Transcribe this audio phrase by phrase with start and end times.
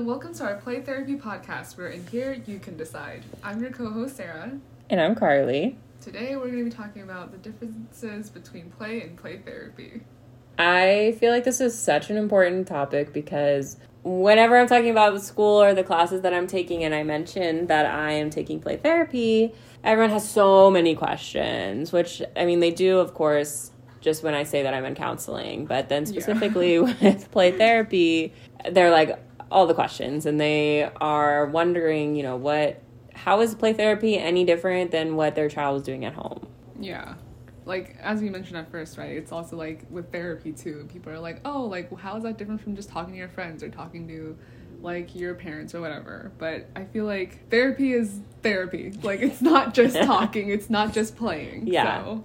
[0.00, 3.22] and welcome to our Play Therapy podcast, where in here you can decide.
[3.44, 4.50] I'm your co host, Sarah.
[4.88, 5.76] And I'm Carly.
[6.00, 10.00] Today we're going to be talking about the differences between play and play therapy.
[10.58, 15.62] I feel like this is such an important topic because whenever I'm talking about school
[15.62, 19.52] or the classes that I'm taking, and I mention that I am taking play therapy,
[19.84, 23.70] everyone has so many questions, which, I mean, they do, of course,
[24.00, 25.66] just when I say that I'm in counseling.
[25.66, 26.80] But then specifically yeah.
[27.02, 28.32] with play therapy,
[28.64, 29.18] they're like
[29.50, 32.82] all the questions and they are wondering, you know, what,
[33.14, 36.46] how is play therapy any different than what their child is doing at home?
[36.78, 37.14] Yeah
[37.70, 39.16] like as we mentioned at first, right?
[39.16, 40.88] It's also like with therapy too.
[40.92, 43.62] People are like, "Oh, like how is that different from just talking to your friends
[43.62, 44.36] or talking to
[44.82, 48.92] like your parents or whatever?" But I feel like therapy is therapy.
[49.02, 51.66] Like it's not just talking, it's not just playing.
[51.66, 52.02] Yeah.
[52.02, 52.24] So,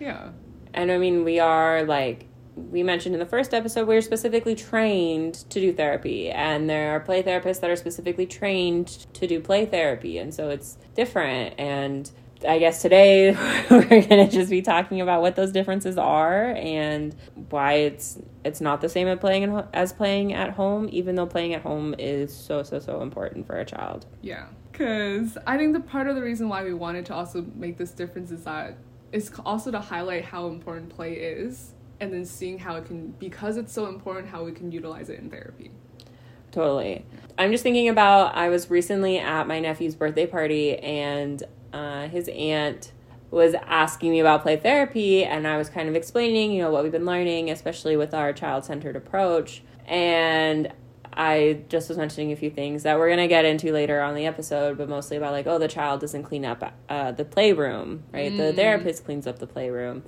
[0.00, 0.30] yeah.
[0.74, 2.26] And I mean, we are like
[2.70, 6.94] we mentioned in the first episode, we are specifically trained to do therapy, and there
[6.94, 11.54] are play therapists that are specifically trained to do play therapy, and so it's different
[11.58, 12.10] and
[12.46, 13.32] I guess today
[13.70, 17.14] we're going to just be talking about what those differences are and
[17.50, 21.26] why it's it's not the same as playing in, as playing at home even though
[21.26, 24.06] playing at home is so so so important for a child.
[24.22, 24.46] Yeah.
[24.72, 27.90] Cuz I think the part of the reason why we wanted to also make this
[27.90, 28.76] difference is that
[29.10, 33.56] it's also to highlight how important play is and then seeing how it can because
[33.56, 35.70] it's so important how we can utilize it in therapy.
[36.50, 37.04] Totally.
[37.36, 42.28] I'm just thinking about I was recently at my nephew's birthday party and uh, his
[42.28, 42.92] aunt
[43.30, 46.82] was asking me about play therapy and I was kind of explaining, you know, what
[46.82, 49.62] we've been learning, especially with our child-centered approach.
[49.86, 50.72] And
[51.12, 54.14] I just was mentioning a few things that we're going to get into later on
[54.14, 58.04] the episode, but mostly about like, oh, the child doesn't clean up uh, the playroom,
[58.12, 58.32] right?
[58.32, 58.36] Mm.
[58.38, 60.04] The therapist cleans up the playroom.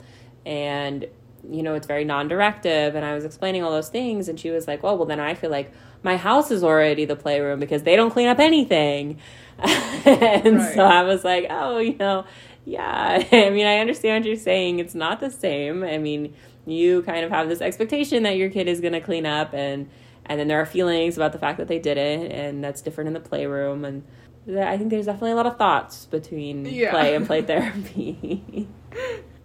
[0.47, 1.07] And,
[1.49, 2.95] you know, it's very non directive.
[2.95, 4.29] And I was explaining all those things.
[4.29, 5.73] And she was like, well, well, then I feel like
[6.03, 9.19] my house is already the playroom because they don't clean up anything.
[9.59, 10.75] and right.
[10.75, 12.25] so I was like, oh, you know,
[12.65, 13.25] yeah.
[13.33, 14.79] I mean, I understand what you're saying.
[14.79, 15.85] It's not the same.
[15.85, 16.35] I mean,
[16.67, 19.89] you kind of have this expectation that your kid is going to clean up and
[20.27, 23.15] and then there are feelings about the fact that they didn't and that's different in
[23.15, 24.05] the playroom and
[24.49, 26.91] I think there's definitely a lot of thoughts between yeah.
[26.91, 28.69] play and play therapy.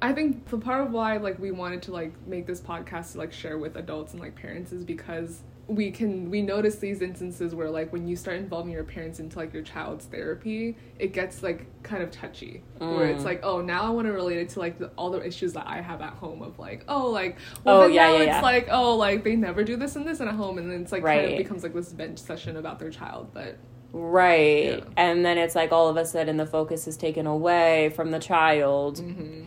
[0.05, 3.17] I think the part of why like we wanted to like make this podcast to
[3.17, 7.55] like share with adults and like parents is because we can we notice these instances
[7.55, 11.41] where like when you start involving your parents into like your child's therapy it gets
[11.41, 12.95] like kind of touchy mm.
[12.95, 13.25] where it's mm.
[13.25, 15.65] like oh now i want to relate it to like the, all the issues that
[15.65, 18.41] i have at home of like oh like well oh, yeah, now yeah, it's yeah.
[18.41, 20.91] like oh like they never do this and this in a home and then it's
[20.91, 21.21] like right.
[21.21, 23.57] kind of becomes like this bench session about their child but
[23.91, 24.85] right yeah.
[24.97, 28.19] and then it's like all of a sudden the focus is taken away from the
[28.19, 29.45] child mm-hmm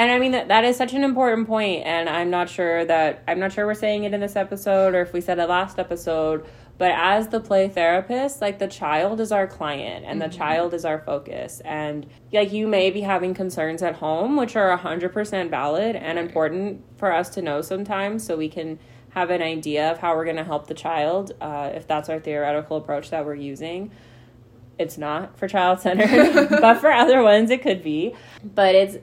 [0.00, 3.22] and I mean that that is such an important point, and I'm not sure that
[3.28, 5.78] I'm not sure we're saying it in this episode or if we said it last
[5.78, 6.46] episode.
[6.78, 10.30] But as the play therapist, like the child is our client and mm-hmm.
[10.30, 11.60] the child is our focus.
[11.66, 16.82] And like you may be having concerns at home, which are 100% valid and important
[16.96, 18.78] for us to know sometimes so we can
[19.10, 22.18] have an idea of how we're going to help the child uh, if that's our
[22.18, 23.90] theoretical approach that we're using
[24.80, 28.14] it's not for child centered, but for other ones it could be.
[28.42, 28.96] But it's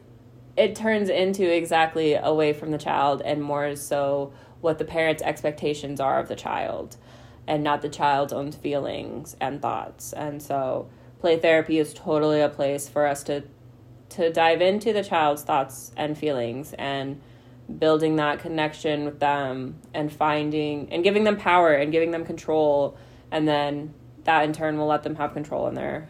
[0.58, 6.00] it turns into exactly away from the child and more so what the parents' expectations
[6.00, 6.98] are of the child
[7.46, 10.14] and not the child's own feelings and thoughts.
[10.14, 13.44] And so play therapy is totally a place for us to
[14.10, 17.22] to dive into the child's thoughts and feelings and
[17.78, 22.98] building that connection with them and finding and giving them power and giving them control
[23.32, 26.10] and then that in turn will let them have control in their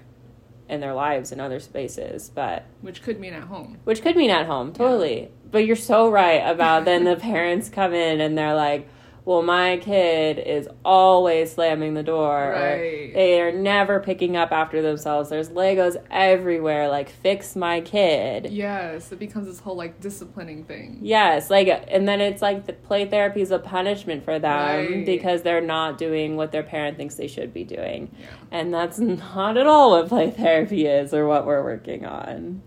[0.69, 4.29] in their lives in other spaces but which could mean at home which could mean
[4.29, 5.27] at home totally yeah.
[5.51, 8.87] but you're so right about then the parents come in and they're like
[9.27, 12.53] well, my kid is always slamming the door.
[12.53, 13.11] Right.
[13.13, 15.29] they are never picking up after themselves.
[15.29, 16.87] There's Legos everywhere.
[16.87, 18.49] Like, fix my kid.
[18.49, 20.99] Yes, it becomes this whole like disciplining thing.
[21.01, 25.05] Yes, like, and then it's like the play therapy is a punishment for them right.
[25.05, 28.09] because they're not doing what their parent thinks they should be doing.
[28.17, 28.27] Yeah.
[28.51, 32.61] And that's not at all what play therapy is or what we're working on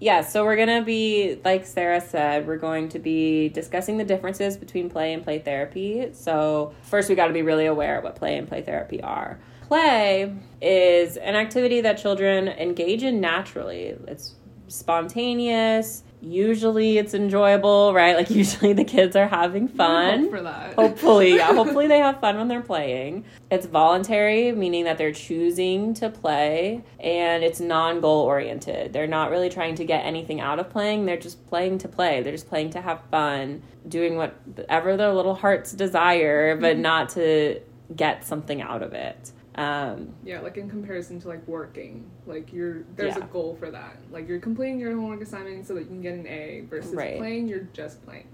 [0.00, 4.04] yeah, so we're going to be, like Sarah said, we're going to be discussing the
[4.04, 6.10] differences between play and play therapy.
[6.12, 9.38] So, first, we got to be really aware of what play and play therapy are.
[9.62, 14.34] Play is an activity that children engage in naturally, it's
[14.68, 18.16] spontaneous, usually it's enjoyable, right?
[18.16, 20.30] Like usually the kids are having fun.
[20.76, 21.54] Hopefully, yeah.
[21.54, 23.24] hopefully they have fun when they're playing.
[23.50, 28.92] It's voluntary, meaning that they're choosing to play, and it's non-goal oriented.
[28.92, 31.06] They're not really trying to get anything out of playing.
[31.06, 32.22] They're just playing to play.
[32.22, 36.82] They're just playing to have fun, doing whatever their little hearts desire, but mm-hmm.
[36.82, 37.60] not to
[37.94, 39.32] get something out of it.
[39.58, 43.24] Um, yeah, like in comparison to like working, like you're there's Yeah.
[43.24, 43.96] a goal for that.
[44.12, 47.16] Like you're completing your homework assignment so that you can get an A versus Right.
[47.18, 48.28] playing, you're just playing.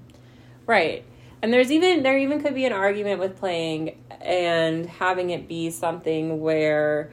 [0.67, 1.03] Right.
[1.41, 5.71] And there's even there even could be an argument with playing and having it be
[5.71, 7.11] something where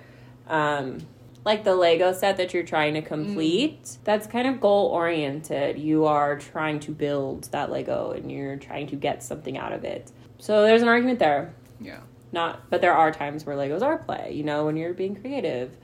[0.50, 0.98] um
[1.46, 5.80] like the Lego set that you're trying to complete, that's kind of goal oriented.
[5.80, 9.86] You are trying to build that Lego and you're trying to get something out of
[9.86, 10.12] it.
[10.38, 11.54] So there's an argument there.
[11.80, 12.02] Yeah.
[12.32, 15.76] Not but there are times where Legos are play, you know, when you're being creative.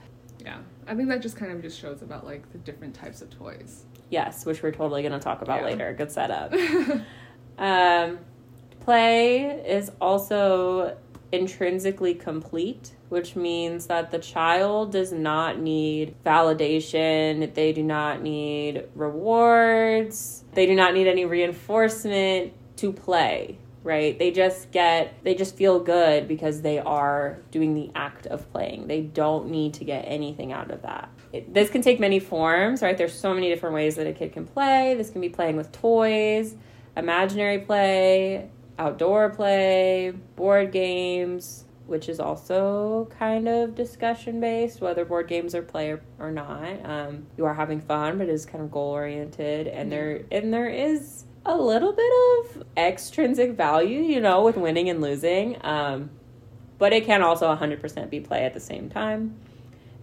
[0.44, 0.58] Yeah.
[0.86, 3.84] I think that just kind of just shows about like the different types of toys.
[4.10, 5.66] Yes, which we're totally going to talk about Yeah.
[5.66, 5.92] later.
[5.94, 6.54] Good setup.
[7.58, 8.20] Um,
[8.80, 10.96] play is also
[11.32, 18.84] intrinsically complete, which means that the child does not need validation, they do not need
[18.94, 23.58] rewards, they do not need any reinforcement to play.
[23.84, 24.18] Right?
[24.18, 28.86] They just get, they just feel good because they are doing the act of playing.
[28.88, 31.08] They don't need to get anything out of that.
[31.32, 32.98] It, this can take many forms, right?
[32.98, 34.94] There's so many different ways that a kid can play.
[34.94, 36.56] This can be playing with toys,
[36.96, 45.26] imaginary play, outdoor play, board games, which is also kind of discussion based, whether board
[45.26, 46.84] games are play or, or not.
[46.84, 50.52] Um, you are having fun, but it is kind of goal oriented, and there and
[50.52, 55.56] there is a little bit of extrinsic value, you know, with winning and losing.
[55.64, 56.10] Um,
[56.76, 59.34] but it can also 100% be play at the same time.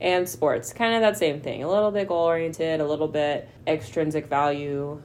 [0.01, 1.63] And sports, kind of that same thing.
[1.63, 5.01] A little bit goal oriented, a little bit extrinsic value,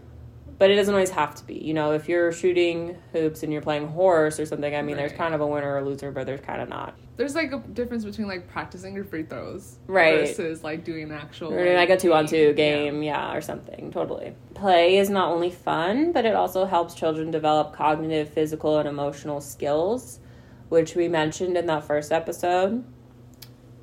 [0.58, 1.54] but it doesn't always have to be.
[1.54, 5.12] You know, if you're shooting hoops and you're playing horse or something, I mean, there's
[5.12, 6.98] kind of a winner or loser, but there's kind of not.
[7.20, 10.20] There's like a difference between like practicing your free throws Right.
[10.26, 12.94] versus like doing an actual Or like a two on two game.
[12.94, 13.34] game, yeah.
[13.34, 13.90] or something.
[13.90, 14.34] Totally.
[14.54, 19.42] Play is not only fun, but it also helps children develop cognitive, physical, and emotional
[19.42, 20.18] skills,
[20.70, 22.84] which we mentioned in that first episode.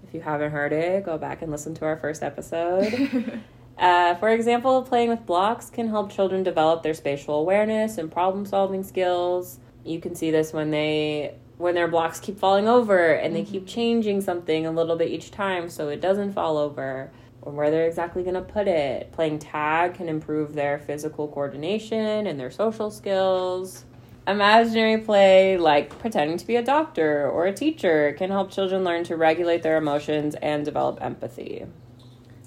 [0.08, 3.42] If you haven't heard it, go back and listen to our first episode.
[3.80, 8.44] Uh, for example, playing with blocks can help children develop their spatial awareness and problem
[8.44, 9.60] solving skills.
[9.86, 13.66] You can see this when they when their blocks keep falling over and they keep
[13.66, 17.12] changing something a little bit each time so it doesn't fall over
[17.42, 19.12] or where they're exactly going to put it.
[19.12, 23.86] Playing tag can improve their physical coordination and their social skills.
[24.28, 29.06] Imaginary play, like pretending to be a doctor or a teacher, can help children learn
[29.06, 31.66] to regulate their emotions and develop empathy.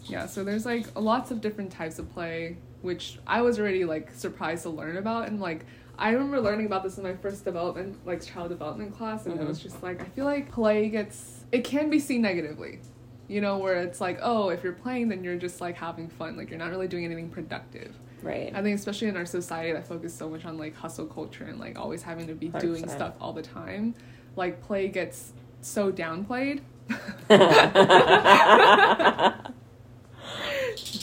[0.04, 4.10] Yeah, so there's like lots of different types of play, which I was already like
[4.12, 5.64] surprised to learn about, and like
[6.00, 9.46] I remember learning about this in my first development, like child development class, and it
[9.46, 12.80] was just like I feel like play gets it can be seen negatively,
[13.28, 16.38] you know, where it's like oh if you're playing then you're just like having fun,
[16.38, 17.94] like you're not really doing anything productive.
[18.22, 18.50] Right.
[18.54, 21.60] I think especially in our society that focuses so much on like hustle culture and
[21.60, 22.90] like always having to be doing 100%.
[22.90, 23.94] stuff all the time,
[24.36, 26.62] like play gets so downplayed.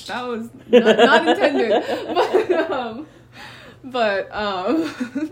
[0.08, 3.08] that was not, not intended but um
[3.92, 4.92] but um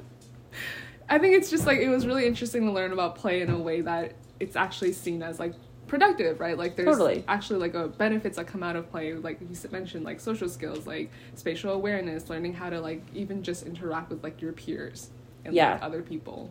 [1.10, 3.58] i think it's just like it was really interesting to learn about play in a
[3.58, 5.54] way that it's actually seen as like
[5.88, 7.24] productive right like there's Totally.
[7.28, 10.88] actually like a benefits that come out of play like you mentioned like social skills
[10.88, 15.12] like spatial awareness learning how to like even just interact with like your peers
[15.46, 15.74] and Yeah.
[15.74, 16.50] like, other people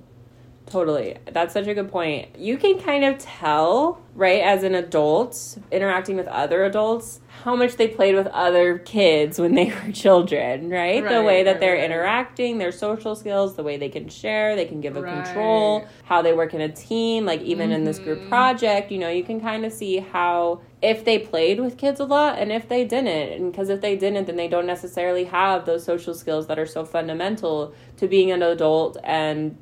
[0.66, 1.18] Totally.
[1.30, 2.36] That's such a good point.
[2.38, 7.76] You can kind of tell, right, as an adult interacting with other adults, how much
[7.76, 11.06] they played with other kids when they were children, right?
[11.06, 11.84] the way that right, they're right.
[11.84, 16.22] interacting, their social skills, the way they can share, they can give a control, how
[16.22, 18.28] they work in a team, like even in this group Mhm.
[18.28, 22.04] project, you know, you can kind of see how if they played with kids a
[22.04, 23.06] lot and if they didn't.
[23.32, 26.66] And because if they didn't, then they don't necessarily have those social skills that are
[26.66, 29.56] so fundamental to being an adult and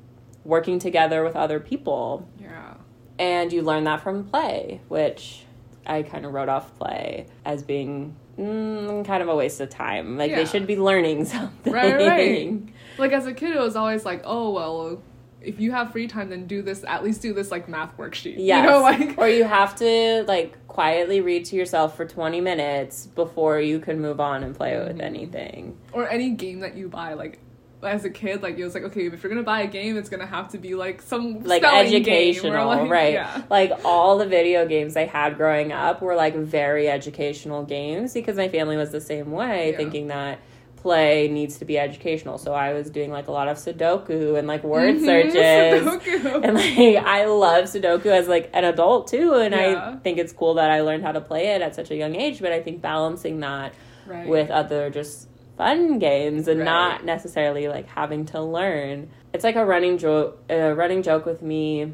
[0.44, 2.28] working together with other people.
[2.40, 2.74] yeah
[3.18, 5.44] And you learn that from play, which
[5.86, 10.16] I kind of wrote off play as being mm, kind of a waste of time.
[10.18, 10.36] Like Yeah.
[10.38, 11.72] they should be learning something.
[11.72, 12.62] Right, right.
[12.98, 15.02] like as a kid it was always like oh well
[15.40, 18.36] if you have free time then do this at least do this like math worksheet
[18.38, 18.62] Yes.
[18.64, 23.06] you know like or you have to like quietly read to yourself for 20 minutes
[23.08, 25.02] before you can move on and play with Mhm.
[25.02, 25.76] anything.
[25.92, 27.38] or any game that you buy like
[27.82, 30.08] as a kid like it was like okay if you're gonna buy a game it's
[30.08, 33.12] gonna have to be like some Like educational, like, right?
[33.14, 38.14] yeah Like all the video games I had growing up were like very educational games
[38.14, 39.76] because my family was the same way, Yeah.
[39.78, 40.38] thinking that
[40.76, 42.38] play needs to be educational.
[42.38, 45.86] So I was doing like a lot of Sudoku and like word Mhm, searches.
[45.86, 46.42] Sudoku.
[46.44, 49.92] And like I love Sudoku as like an adult too, and Yeah.
[49.94, 52.16] I think it's cool that I learned how to play it at such a young
[52.16, 52.40] age.
[52.40, 53.74] But I think balancing that
[54.06, 55.28] right with other just
[55.62, 56.64] fun games and Right.
[56.64, 59.10] not necessarily like having to learn.
[59.32, 60.42] It's like a running joke.
[60.50, 61.92] A running joke with me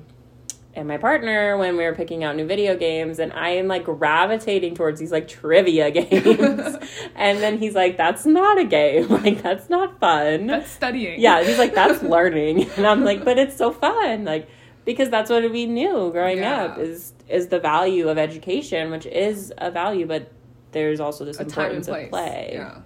[0.75, 3.85] and my partner when we were picking out new video games and I am like
[3.85, 6.77] gravitating towards these like trivia games.
[7.15, 9.09] and then he's like, That's not a game.
[9.19, 10.47] Like that's not fun.
[10.47, 11.21] That's studying.
[11.21, 12.71] Yeah, he's like, That's learning.
[12.77, 14.25] And I'm like, But it's so fun.
[14.25, 14.49] Like
[14.85, 16.65] because that's what we knew growing yeah.
[16.65, 20.33] up is is the value of education, which is a value, but
[20.73, 22.53] there's also this a importance of play.
[22.55, 22.79] Yeah.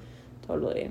[0.53, 0.91] Totally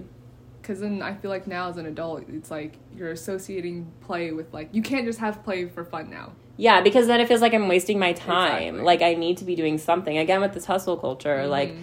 [0.62, 4.54] because then I feel like now as an adult, it's like you're associating play with
[4.54, 6.34] like you can't just have play for fun now.
[6.58, 8.76] Yeah, because then it feels like I'm wasting my time.
[8.76, 8.82] Exactly.
[8.82, 10.18] Like I need to be doing something.
[10.18, 11.50] Again with this hustle culture, mm-hmm.
[11.50, 11.76] like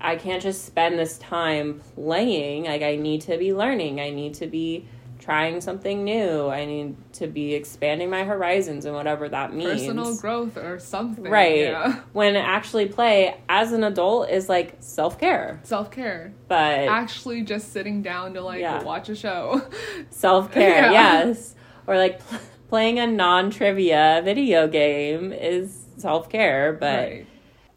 [0.00, 2.64] I can't just spend this time playing.
[2.64, 4.00] Like I need to be learning.
[4.00, 4.86] I need to be
[5.24, 6.48] trying something new.
[6.48, 9.80] I need to be expanding my horizons and whatever that means.
[9.80, 11.24] Personal growth or something.
[11.24, 11.60] Right.
[11.60, 12.00] Yeah.
[12.12, 15.60] When actually play as an adult is like self care.
[15.64, 16.34] Self care.
[16.46, 18.82] But actually just sitting down to like yeah.
[18.82, 19.66] watch a show.
[20.10, 21.24] Self care, yeah.
[21.24, 21.54] yes.
[21.86, 22.38] Or like pl-
[22.68, 26.72] playing a non trivia video game is self care.
[26.72, 27.26] But right.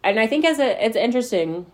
[0.04, 1.66] and I think as a it's interesting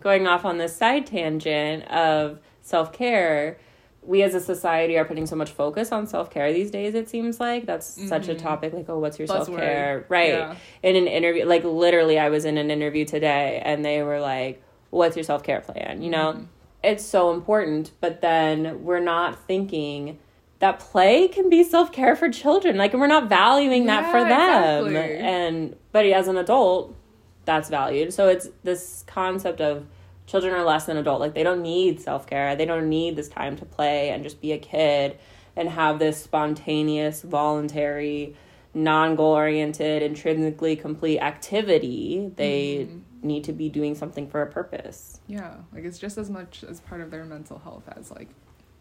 [0.00, 3.58] going off on this side tangent of self care
[4.02, 6.94] we as a society are putting so much focus on self care these days.
[6.94, 8.08] It seems like that's mm-hmm.
[8.08, 8.42] such a mm-hmm.
[8.42, 8.72] topic.
[8.72, 10.06] Like, oh, what's your self care?
[10.08, 10.30] Right.
[10.30, 10.56] Yeah.
[10.82, 14.62] In an interview, like literally, I was in an interview today, and they were like,
[14.90, 16.44] "What's your self care plan?" You know, mm-hmm.
[16.82, 17.92] it's so important.
[18.00, 20.18] But then we're not thinking
[20.60, 22.78] that play can be self care for children.
[22.78, 24.86] Like, we're not valuing yeah, that for them.
[24.86, 25.18] Exactly.
[25.18, 26.96] And but as an adult,
[27.44, 28.14] that's valued.
[28.14, 29.86] So it's this concept of
[30.30, 31.20] children are less than adult.
[31.20, 32.54] Like they don't need self care.
[32.56, 35.18] They don't need this time to play and just be a kid
[35.56, 38.36] and have this spontaneous, voluntary,
[38.72, 42.30] non goal oriented, intrinsically complete activity.
[42.36, 43.26] They mm-hmm.
[43.26, 45.20] need to be doing something for a purpose.
[45.26, 45.56] Yeah.
[45.72, 48.28] Like it's just as much as part of their mental health as like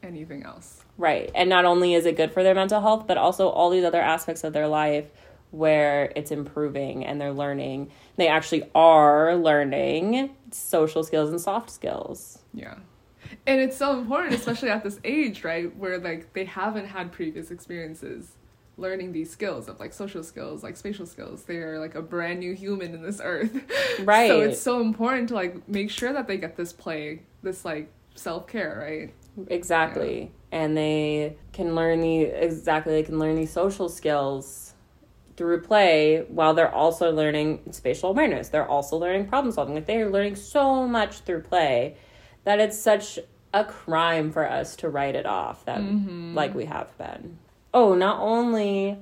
[0.04, 0.84] anything else.
[0.98, 1.32] Right.
[1.34, 4.02] And not only is it good for their mental health, but also all these other
[4.02, 5.10] aspects of their life
[5.52, 7.92] where it's improving and they're learning.
[8.18, 12.40] They actually are learning social skills and soft skills.
[12.54, 12.76] Yeah.
[13.46, 15.76] And it's so important, especially at this age, right?
[15.76, 18.32] Where like they haven't had previous experiences
[18.78, 21.44] learning these skills of like social skills, like spatial skills.
[21.44, 23.52] They are like a brand new human in this earth.
[24.04, 24.30] Right.
[24.30, 27.92] so it's so important to like make sure that they get this play, this like
[28.16, 29.48] self care, right?
[29.52, 30.22] Exactly.
[30.22, 30.60] Yeah.
[30.60, 34.69] And they can learn the exactly they can learn these social skills
[35.40, 38.50] through play while they're also learning spatial awareness.
[38.50, 39.74] They're also learning problem solving.
[39.74, 41.96] Like they are learning so much through play
[42.44, 43.18] that it's such
[43.54, 46.36] a crime for us to write it off that mm-hmm.
[46.36, 47.38] like we have been.
[47.74, 48.98] Oh, not only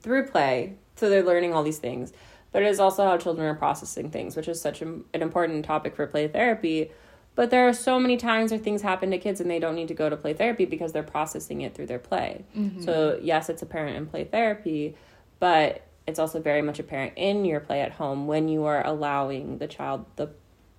[0.00, 2.12] through play, so they're learning all these things,
[2.50, 5.64] but it is also how children are processing things, which is such a, an important
[5.64, 6.90] topic for play therapy.
[7.36, 9.86] But there are so many times where things happen to kids and they don't need
[9.86, 12.44] to go to play therapy because they're processing it through their play.
[12.58, 12.82] Mm-hmm.
[12.82, 14.96] So, yes, it's apparent in play therapy,
[15.40, 19.58] but it's also very much apparent in your play at home when you are allowing
[19.58, 20.30] the child the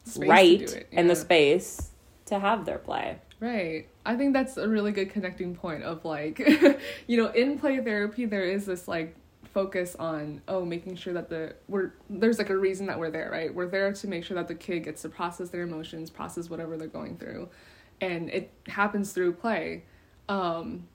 [0.04, 1.00] space right yeah.
[1.00, 1.92] and the space
[2.26, 3.20] to have their play.
[3.40, 3.88] Right.
[4.06, 6.40] I think that's a really good connecting point of like,
[7.08, 9.16] you know, in play therapy there is this like
[9.54, 13.30] focus on oh making sure that the we're there's like a reason that we're there,
[13.32, 13.54] right?
[13.54, 16.78] We're there to make sure that the kid gets to process their emotions, process whatever
[16.78, 17.50] they're going through.
[18.00, 19.84] And it happens through play.
[20.30, 20.88] Um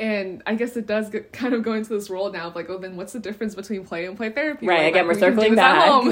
[0.00, 2.68] and I guess it does get, kind of go into this role now of like,
[2.68, 4.66] oh, then what's the difference between play and play therapy?
[4.66, 4.84] Right.
[4.84, 6.04] Like, again, we're circling back.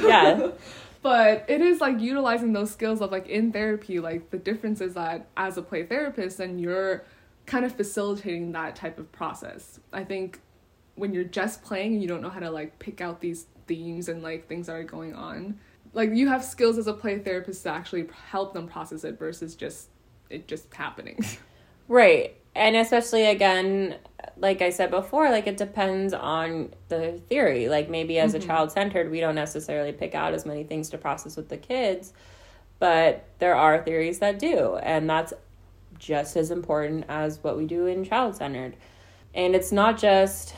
[0.02, 0.50] yeah.
[1.02, 4.94] But it is like utilizing those skills of like in therapy, like the difference is
[4.94, 7.04] that as a play therapist, then you're
[7.44, 9.80] kind of facilitating that type of process.
[9.92, 10.40] I think
[10.94, 14.08] when you're just playing and you don't know how to like pick out these themes
[14.08, 15.58] and like things that are going on,
[15.92, 19.56] like you have skills as a play therapist to actually help them process it versus
[19.56, 19.88] just
[20.30, 21.18] it just happening.
[21.88, 23.96] Right and especially again
[24.36, 27.68] like i said before like it depends on the theory.
[27.68, 28.42] Like maybe as mm-hmm.
[28.42, 31.56] a child centered we don't necessarily pick out as many things to process with the
[31.56, 32.12] kids
[32.78, 35.32] but there are theories that do and that's
[35.98, 38.76] just as important as what we do in child centered
[39.34, 40.54] and it's not just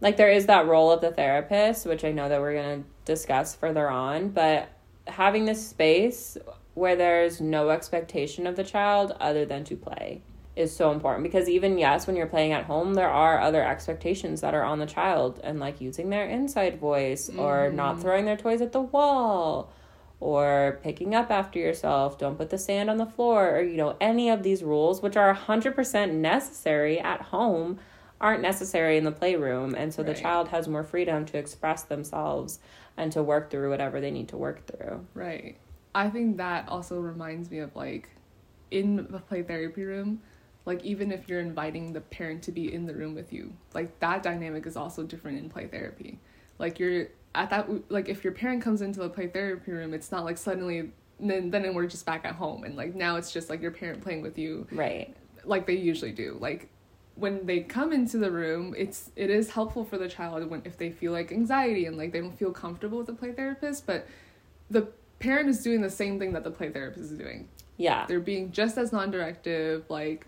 [0.00, 2.88] like there is that role of the therapist which i know that we're going to
[3.04, 4.68] discuss further on but
[5.08, 6.38] having this space
[6.74, 10.22] where there's no expectation of the child other than to play
[10.54, 14.42] is so important because even yes when you're playing at home there are other expectations
[14.42, 17.38] that are on the child and like using their inside voice mm.
[17.38, 18.02] or not mm-hmm.
[18.02, 19.72] throwing their toys at the wall
[20.20, 23.96] or picking up after yourself don't put the sand on the floor or you know
[24.00, 27.78] any of these rules which are 100% necessary at home
[28.20, 30.14] aren't necessary in the playroom and so right.
[30.14, 32.58] the child has more freedom to express themselves
[32.96, 35.56] and to work through whatever they need to work through right
[35.94, 38.10] i think that also reminds me of like
[38.70, 40.20] in the play therapy room
[40.64, 43.98] like even if you're inviting the parent to be in the room with you like
[44.00, 46.18] that dynamic is also different in play therapy.
[46.58, 50.12] Like you're at that like if your parent comes into the play therapy room it's
[50.12, 52.64] not like suddenly then then we're just back at home.
[52.64, 54.66] And like now it's just like your parent playing with you.
[54.70, 55.16] Right.
[55.44, 56.36] Like they usually do.
[56.40, 56.68] Like
[57.14, 60.78] when they come into the room it's it is helpful for the child when if
[60.78, 64.06] they feel like anxiety and like they don't feel comfortable with the play therapist but
[64.70, 64.88] the
[65.18, 67.48] parent is doing the same thing that the play therapist is doing.
[67.76, 68.06] Yeah.
[68.06, 70.26] They're being just as non-directive like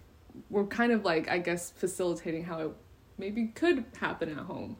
[0.50, 2.72] we're kind of like i guess facilitating how it
[3.18, 4.76] maybe could happen at home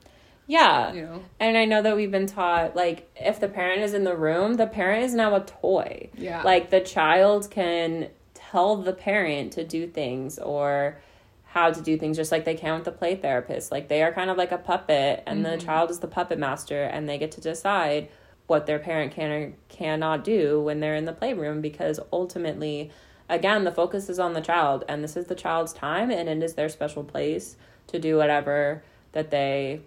[0.46, 0.92] yeah.
[0.92, 1.22] You know?
[1.40, 4.54] And I know that we've been taught like if the parent is in the room,
[4.54, 6.10] the parent is now a toy.
[6.16, 6.42] Yeah.
[6.42, 11.00] Like the child can tell the parent to do things or
[11.44, 13.70] how to do things just like they can with the play therapist.
[13.70, 15.56] Like they are kind of like a puppet and mm-hmm.
[15.56, 18.08] the child is the puppet master and they get to decide
[18.46, 22.90] what their parent can or cannot do when they're in the playroom because ultimately
[23.28, 26.42] again the focus is on the child and this is the child's time and it
[26.42, 29.80] is their special place to do whatever that they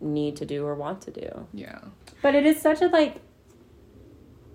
[0.00, 1.46] need to do or want to do.
[1.52, 1.78] Yeah.
[2.20, 3.20] But it is such a like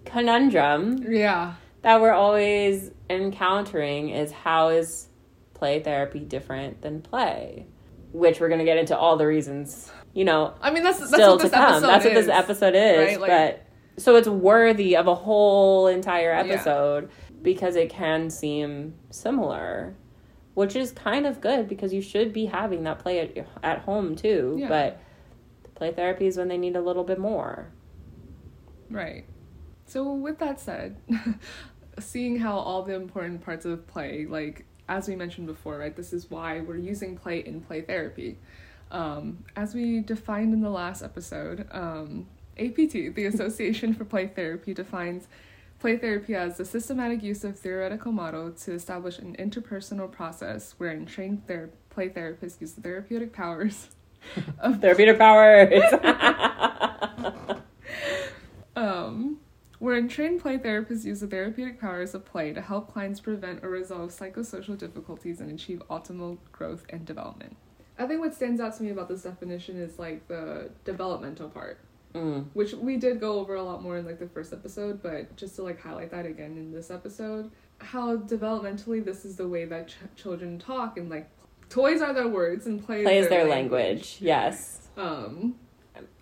[0.06, 1.06] conundrum.
[1.10, 1.56] Yeah.
[1.82, 5.08] That we're always encountering is how is
[5.54, 7.66] play therapy different than play?
[8.12, 9.92] Which we're gonna get into all the reasons.
[10.14, 11.82] You know, I mean that's, that's still to come.
[11.82, 12.98] That's what this episode is.
[12.98, 13.22] Right?
[13.22, 17.27] Like, but so it's worthy of a whole entire episode yeah.
[17.42, 19.96] Because it can seem similar
[20.58, 24.16] which is kind of good because you should be having that play at, at home
[24.16, 24.56] too.
[24.60, 24.68] Yeah.
[24.68, 25.00] But
[25.76, 27.70] play therapy is when they need a little bit more.
[28.90, 29.26] Right.
[29.86, 30.98] So, with that said,
[32.00, 36.12] seeing how all the important parts of play, like as we mentioned before, right, this
[36.12, 38.40] is why we're using play in play therapy.
[38.90, 42.26] Um, as we defined in the last episode, um,
[42.58, 45.28] APT, the Association for Play Therapy, defines
[45.88, 51.06] play therapy as the systematic use of theoretical model to establish an interpersonal process wherein
[51.06, 53.88] trained ther- play therapists use the therapeutic powers
[54.60, 55.82] of therapeutic powers.
[58.76, 59.38] um,
[59.80, 63.70] wherein trained play therapists use the therapeutic powers of play to help clients prevent or
[63.70, 67.56] resolve psychosocial difficulties and achieve optimal growth and development.
[67.98, 71.80] I think what stands out to me about this definition is like the developmental part.
[72.18, 72.46] Mm.
[72.54, 75.56] Which we did go over a lot more in like the first episode, but just
[75.58, 79.90] to like highlight that again in this episode, how developmentally this is the way that
[79.90, 81.30] ch- children talk and like
[81.70, 83.82] toys are their words and play, play is their, their language.
[83.82, 84.18] language.
[84.20, 84.88] Yes.
[84.98, 85.56] Um.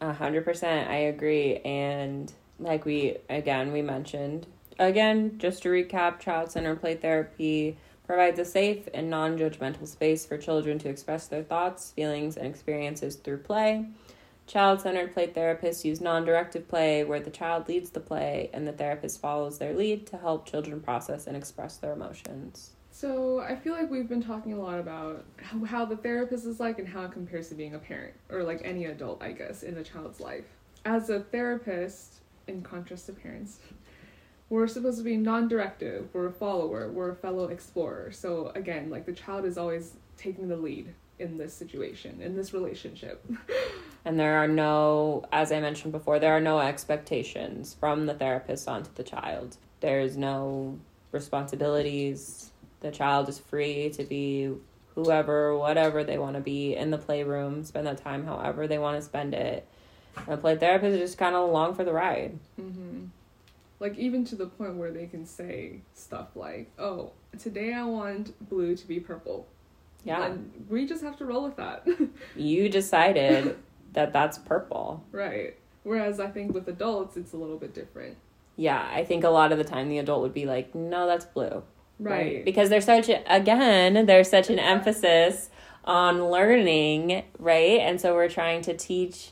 [0.01, 1.57] A hundred percent, I agree.
[1.57, 4.47] And like we again we mentioned
[4.79, 10.25] again, just to recap, child centered play therapy provides a safe and non judgmental space
[10.25, 13.85] for children to express their thoughts, feelings, and experiences through play.
[14.47, 18.67] Child centered play therapists use non directive play where the child leads the play and
[18.67, 22.71] the therapist follows their lead to help children process and express their emotions.
[22.91, 26.79] So I feel like we've been talking a lot about how, the therapist is like
[26.79, 29.77] and how it compares to being a parent or like any adult, I guess, in
[29.77, 30.45] a child's life.
[30.85, 33.59] As a therapist, in contrast to parents,
[34.49, 36.07] we're supposed to be non-directive.
[36.13, 36.89] We're a follower.
[36.89, 38.11] We're a fellow explorer.
[38.11, 42.53] So again, like the child is always taking the lead in this situation, in this
[42.53, 43.25] relationship.
[44.05, 48.67] and there are no, as I mentioned before, there are no expectations from the therapist
[48.67, 49.57] onto the child.
[49.81, 50.79] There's no
[51.11, 52.51] responsibilities
[52.85, 54.51] the child is free to be
[54.93, 58.97] whoever, whatever they want to be in the playroom, spend that time however they want
[58.97, 59.67] to spend it.
[60.15, 62.37] And the play therapist is just kind of along for the ride.
[62.59, 63.05] Mm-hmm.
[63.79, 68.49] Like, even to the point where they can say stuff like, oh, today I want
[68.49, 69.47] blue to be purple.
[70.05, 70.25] Yeah.
[70.25, 71.85] And we just have to roll with that.
[72.35, 73.57] you decided
[73.95, 75.03] that that's purple.
[75.11, 75.55] Right.
[75.83, 78.17] Whereas I think with adults, it's a little bit different.
[78.55, 81.25] Yeah, I think a lot of the time the adult would be like, no, that's
[81.25, 81.63] blue.
[81.99, 82.43] Right.
[82.43, 85.49] Because there's such again, there's such an emphasis
[85.83, 87.79] on learning, right?
[87.79, 89.31] And so we're trying to teach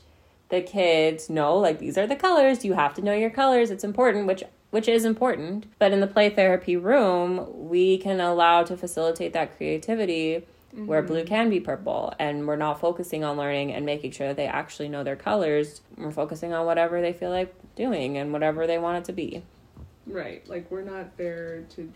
[0.50, 2.64] the kids, no, like these are the colors.
[2.64, 3.70] You have to know your colors.
[3.70, 5.66] It's important, which which is important.
[5.78, 10.86] But in the play therapy room, we can allow to facilitate that creativity mm-hmm.
[10.86, 14.36] where blue can be purple and we're not focusing on learning and making sure that
[14.36, 15.80] they actually know their colors.
[15.96, 19.42] We're focusing on whatever they feel like doing and whatever they want it to be.
[20.06, 20.46] Right.
[20.48, 21.90] Like we're not there to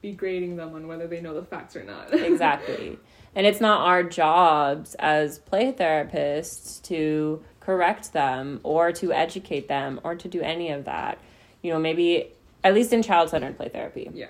[0.00, 2.12] be grading them on whether they know the facts or not.
[2.14, 2.98] exactly.
[3.34, 10.00] And it's not our jobs as play therapists to correct them or to educate them
[10.02, 11.18] or to do any of that.
[11.62, 12.32] You know, maybe
[12.64, 14.10] at least in child centered play therapy.
[14.12, 14.26] Yeah.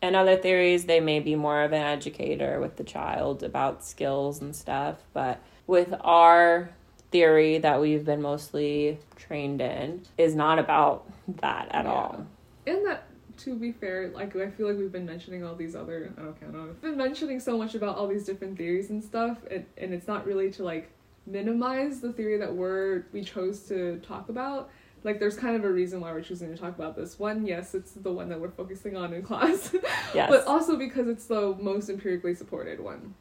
[0.00, 4.40] And other theories, they may be more of an educator with the child about skills
[4.40, 4.98] and stuff.
[5.12, 6.70] But with our
[7.10, 11.90] theory that we've been mostly trained in, is not about that at yeah.
[11.90, 12.26] all.
[12.66, 13.04] And that
[13.38, 16.52] to be fair, like I feel like we've been mentioning all these other I don't
[16.52, 16.70] know.
[16.70, 20.06] I've been mentioning so much about all these different theories and stuff, and, and it's
[20.06, 20.90] not really to like
[21.26, 24.70] minimize the theory that we're we chose to talk about.
[25.04, 27.18] Like there's kind of a reason why we're choosing to talk about this.
[27.18, 29.74] One, yes, it's the one that we're focusing on in class.
[30.14, 30.30] Yes.
[30.30, 33.14] but also because it's the most empirically supported one.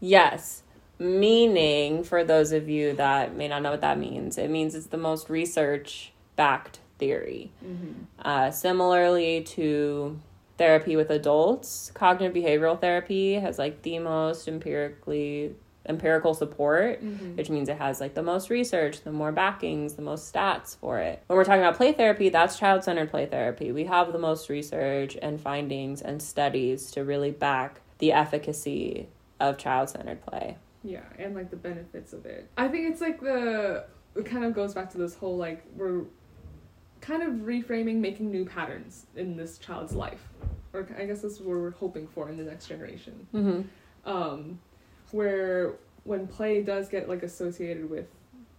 [0.00, 0.62] Yes.
[0.98, 4.86] Meaning, for those of you that may not know what that means, it means it's
[4.86, 7.52] the most research backed theory.
[7.64, 7.92] Mm-hmm.
[8.18, 10.20] Uh, similarly to
[10.58, 15.54] therapy with adults, cognitive behavioral therapy has like the most empirically
[15.86, 17.36] empirical support, mm-hmm.
[17.36, 20.98] which means it has like the most research, the more backings, the most stats for
[20.98, 21.22] it.
[21.26, 23.72] When we're talking about play therapy, that's child centered play therapy.
[23.72, 29.58] We have the most research and findings and studies to really back the efficacy of
[29.58, 30.58] child centered play.
[30.82, 32.50] Yeah, and like the benefits of it.
[32.56, 36.04] I think it's like the it kind of goes back to this whole like we're
[37.00, 40.28] kind of reframing, making new patterns in this child's life,
[40.72, 43.26] or I guess that's what we're hoping for in the next generation.
[43.34, 44.10] Mm-hmm.
[44.10, 44.58] Um,
[45.12, 48.06] where when play does get like associated with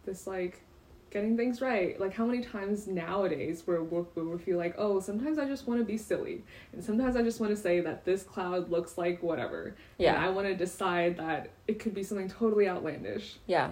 [0.05, 0.61] this like
[1.09, 5.37] getting things right like how many times nowadays where we we feel like oh sometimes
[5.37, 8.23] i just want to be silly and sometimes i just want to say that this
[8.23, 10.15] cloud looks like whatever yeah.
[10.15, 13.37] And i want to decide that it could be something totally outlandish.
[13.45, 13.71] Yeah.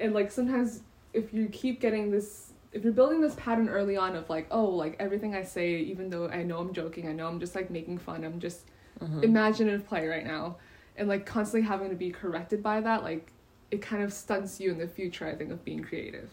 [0.00, 4.16] And like sometimes if you keep getting this if you're building this pattern early on
[4.16, 7.26] of like oh like everything i say even though i know i'm joking i know
[7.26, 8.66] i'm just like making fun i'm just
[9.00, 9.22] mm-hmm.
[9.24, 10.56] imaginative play right now
[11.00, 13.32] and like constantly having to be corrected by that like
[13.70, 16.28] it kind of stunts you in the future i think of being creative.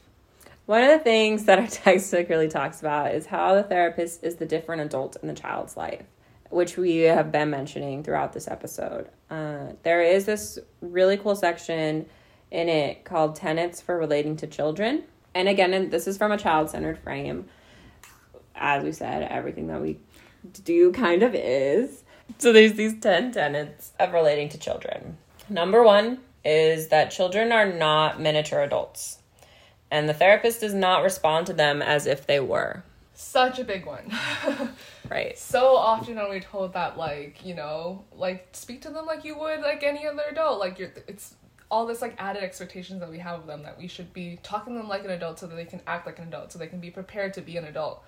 [0.65, 4.35] One of the things that our textbook really talks about is how the therapist is
[4.35, 6.05] the different adult in the child's life
[6.49, 9.09] which we have been mentioning throughout this episode.
[9.29, 12.05] Uh, there is this really cool section
[12.51, 15.03] in it called tenets for relating to children.
[15.33, 17.47] And again this is from a child-centered frame.
[18.55, 19.99] As we said everything that we
[20.63, 22.03] do kind of is
[22.37, 25.17] so there's these 10 tenets of relating to children.
[25.49, 29.19] Number one is that children are not miniature adults,
[29.91, 32.83] and the therapist does not respond to them as if they were.
[33.13, 34.11] Such a big one.
[35.09, 35.37] right.
[35.37, 39.37] So often are we told that, like, you know, like, speak to them like you
[39.39, 40.59] would, like, any other adult.
[40.59, 41.33] Like, you're, it's
[41.69, 44.73] all this like added expectations that we have of them that we should be talking
[44.73, 46.67] to them like an adult so that they can act like an adult so they
[46.67, 48.03] can be prepared to be an adult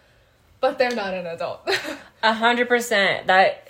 [0.62, 1.68] but they're not an adult
[2.24, 3.68] a hundred percent that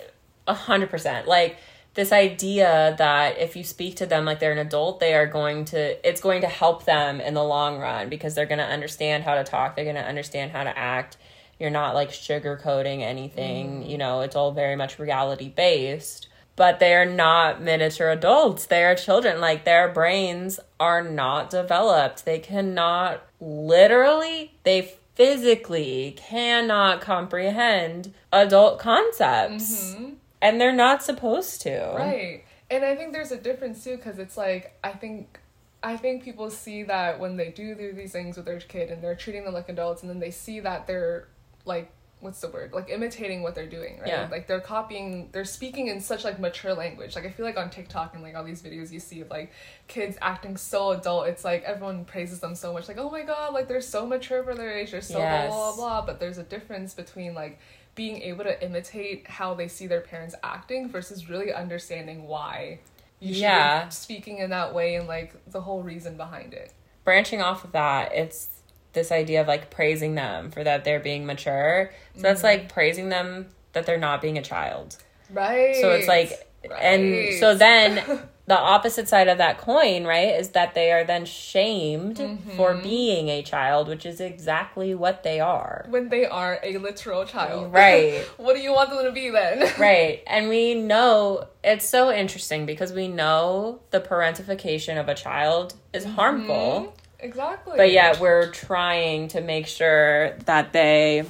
[0.50, 1.26] a hundred percent.
[1.26, 1.58] Like
[1.94, 5.64] this idea that if you speak to them like they're an adult, they are going
[5.66, 9.24] to it's going to help them in the long run because they're going to understand
[9.24, 11.16] how to talk, they're going to understand how to act.
[11.58, 13.90] You're not like sugarcoating anything, mm.
[13.90, 16.28] you know, it's all very much reality based.
[16.56, 18.66] But they're not miniature adults.
[18.66, 19.40] They are children.
[19.40, 22.26] Like their brains are not developed.
[22.26, 29.94] They cannot literally, they physically cannot comprehend adult concepts.
[29.94, 31.92] Mm-hmm and they're not supposed to.
[31.96, 32.44] Right.
[32.70, 35.40] And I think there's a difference too cuz it's like I think
[35.82, 39.02] I think people see that when they do do these things with their kid and
[39.02, 41.28] they're treating them like adults and then they see that they're
[41.64, 44.28] like what's the word like imitating what they're doing right yeah.
[44.30, 47.70] like they're copying they're speaking in such like mature language like i feel like on
[47.70, 49.50] tiktok and like all these videos you see of like
[49.88, 53.54] kids acting so adult it's like everyone praises them so much like oh my god
[53.54, 55.48] like they're so mature for their age they're so yes.
[55.48, 57.58] blah, blah blah but there's a difference between like
[57.94, 62.78] being able to imitate how they see their parents acting versus really understanding why
[63.18, 63.84] you should yeah.
[63.84, 66.72] be speaking in that way and like the whole reason behind it.
[67.04, 68.48] Branching off of that, it's
[68.92, 71.90] this idea of like praising them for that they're being mature.
[71.92, 72.22] So mm-hmm.
[72.22, 74.96] that's like praising them that they're not being a child.
[75.30, 75.76] Right.
[75.76, 76.80] So it's like right.
[76.80, 81.24] and so then the opposite side of that coin, right, is that they are then
[81.24, 82.56] shamed mm-hmm.
[82.56, 85.86] for being a child, which is exactly what they are.
[85.88, 87.72] When they are a literal child.
[87.80, 88.24] Right.
[88.36, 89.70] what do you want them to be then?
[89.78, 90.22] right.
[90.26, 96.04] And we know it's so interesting because we know the parentification of a child is
[96.04, 96.14] mm-hmm.
[96.14, 96.96] harmful.
[97.20, 97.74] Exactly.
[97.76, 101.24] But yet we're trying to make sure that they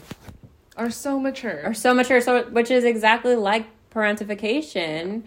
[0.77, 1.62] are so mature.
[1.66, 5.25] Are so mature, so which is exactly like parentification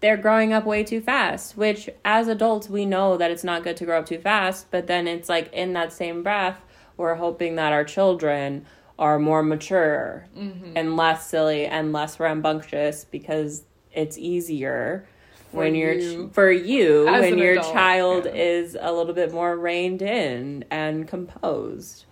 [0.00, 3.76] they're growing up way too fast, which as adults we know that it's not good
[3.76, 6.60] to grow up too fast, but then it's like in that same breath,
[6.96, 8.66] we're hoping that our children
[8.98, 10.72] are more mature mm-hmm.
[10.76, 15.06] and less silly and less rambunctious because it's easier
[15.50, 18.32] for when you're you, for you when your adult, child yeah.
[18.32, 22.04] is a little bit more reined in and composed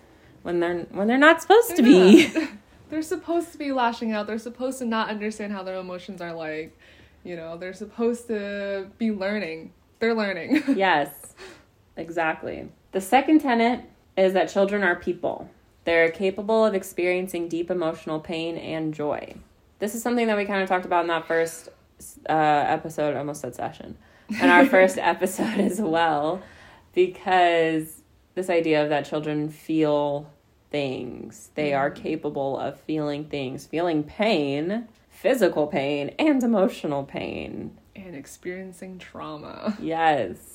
[0.43, 2.49] when they're when they're not supposed they're to be.
[2.89, 4.27] they're supposed to be lashing out.
[4.27, 6.77] They're supposed to not understand how their emotions are like
[7.29, 9.71] you know, they're supposed to be learning.
[9.99, 10.63] They're learning.
[10.75, 11.35] yes,
[11.95, 12.71] exactly.
[12.93, 13.85] The second tenet
[14.17, 15.51] is that children are people.
[15.85, 19.35] They're capable of experiencing deep emotional pain and joy.
[19.79, 21.69] This is something that we kind of talked about in that first
[22.31, 23.99] uh, episode, I almost said session,
[24.31, 26.41] in our first episode as well,
[26.95, 28.01] because
[28.37, 30.31] this idea of that children feel
[30.71, 32.03] things, they are mm-hmm.
[32.03, 37.77] capable of feeling things, feeling pain, physical pain, and emotional pain.
[37.97, 39.77] And experiencing trauma.
[39.81, 40.55] Yes.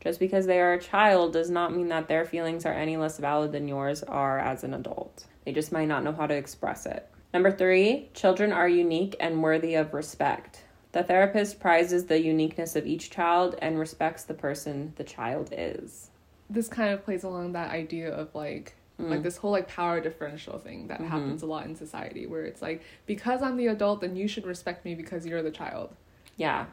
[0.00, 3.18] Just because they are a child does not mean that their feelings are any less
[3.18, 5.24] valid than yours are as an adult.
[5.44, 7.08] They just might not know how to express it.
[7.32, 10.62] Number three, children are unique and worthy of respect.
[10.92, 16.10] The therapist prizes the uniqueness of each child and respects the person the child is.
[16.48, 19.08] This kind of plays along that idea of like mm.
[19.08, 21.10] like this whole like power differential thing that mm-hmm.
[21.10, 24.46] happens a lot in society where it's like because I'm the adult then you should
[24.46, 25.94] respect me because you're the child.
[26.36, 26.66] Yeah.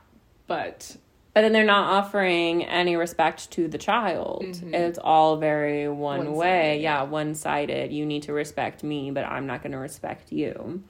[0.47, 0.97] But
[1.33, 4.43] but then they're not offering any respect to the child.
[4.45, 4.73] Mm-hmm.
[4.73, 6.81] It's all very one one-sided, way.
[6.81, 7.91] Yeah, one sided.
[7.91, 10.83] You need to respect me, but I'm not going to respect you.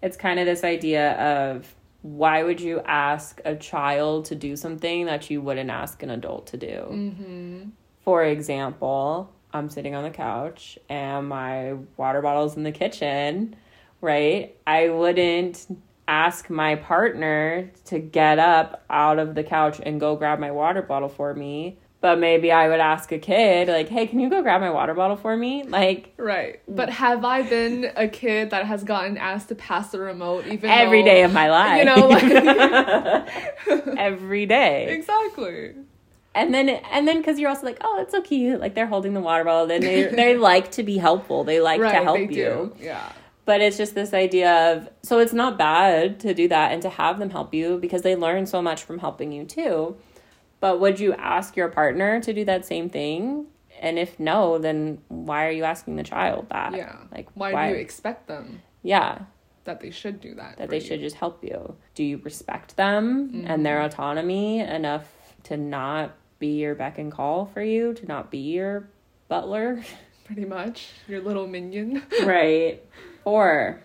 [0.00, 5.06] It's kind of this idea of why would you ask a child to do something
[5.06, 6.66] that you wouldn't ask an adult to do?
[6.66, 7.68] Mm-hmm.
[8.00, 13.56] For example, I'm sitting on the couch and my water bottle's in the kitchen,
[14.00, 14.56] right?
[14.66, 15.66] I wouldn't
[16.08, 20.82] ask my partner to get up out of the couch and go grab my water
[20.82, 24.42] bottle for me but maybe I would ask a kid, like, hey, can you go
[24.42, 25.62] grab my water bottle for me?
[25.62, 26.60] Like, right.
[26.66, 30.68] But have I been a kid that has gotten asked to pass the remote even
[30.68, 31.78] every though, day of my life?
[31.78, 32.24] You know, like
[33.96, 34.98] every day.
[35.02, 35.74] Exactly.
[36.34, 38.58] And then, and then, because you're also like, oh, it's so cute.
[38.58, 39.66] Like they're holding the water bottle.
[39.66, 41.44] Then they they like to be helpful.
[41.44, 42.28] They like right, to help you.
[42.28, 42.76] Do.
[42.80, 43.12] Yeah.
[43.44, 46.88] But it's just this idea of so it's not bad to do that and to
[46.88, 49.96] have them help you because they learn so much from helping you too
[50.62, 53.46] but would you ask your partner to do that same thing?
[53.80, 56.72] And if no, then why are you asking the child that?
[56.72, 56.98] Yeah.
[57.10, 57.66] Like why, why?
[57.66, 58.62] do you expect them?
[58.84, 59.22] Yeah.
[59.64, 60.58] That they should do that.
[60.58, 60.86] That they you.
[60.86, 61.74] should just help you.
[61.96, 63.46] Do you respect them mm-hmm.
[63.48, 65.12] and their autonomy enough
[65.44, 68.88] to not be your beck and call for you, to not be your
[69.28, 69.84] butler?
[70.24, 70.88] Pretty much.
[71.06, 72.02] Your little minion.
[72.24, 72.82] right.
[73.22, 73.80] Four,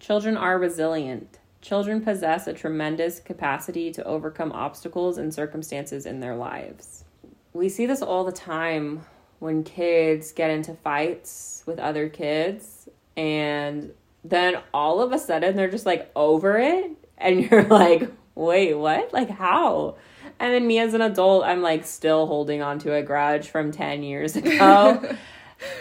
[0.00, 1.38] children are resilient.
[1.62, 7.04] Children possess a tremendous capacity to overcome obstacles and circumstances in their lives.
[7.52, 9.02] We see this all the time
[9.38, 13.92] when kids get into fights with other kids, and
[14.24, 19.12] then all of a sudden they're just like over it, and you're like, wait, what?
[19.12, 19.94] Like, how?
[20.40, 23.70] And then me as an adult, I'm like still holding on to a grudge from
[23.70, 25.16] 10 years ago.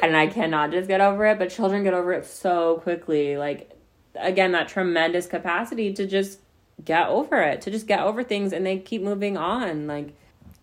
[0.04, 3.38] and I cannot just get over it, but children get over it so quickly.
[3.38, 3.72] Like,
[4.15, 6.39] again that tremendous capacity to just
[6.84, 9.88] get over it, to just get over things and they keep moving on.
[9.88, 10.13] Like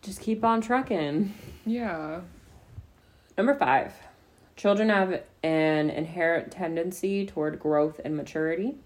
[0.03, 1.35] just keep on trucking.
[1.65, 2.21] Yeah.
[3.37, 3.93] Number 5.
[4.57, 8.77] Children have an inherent tendency toward growth and maturity.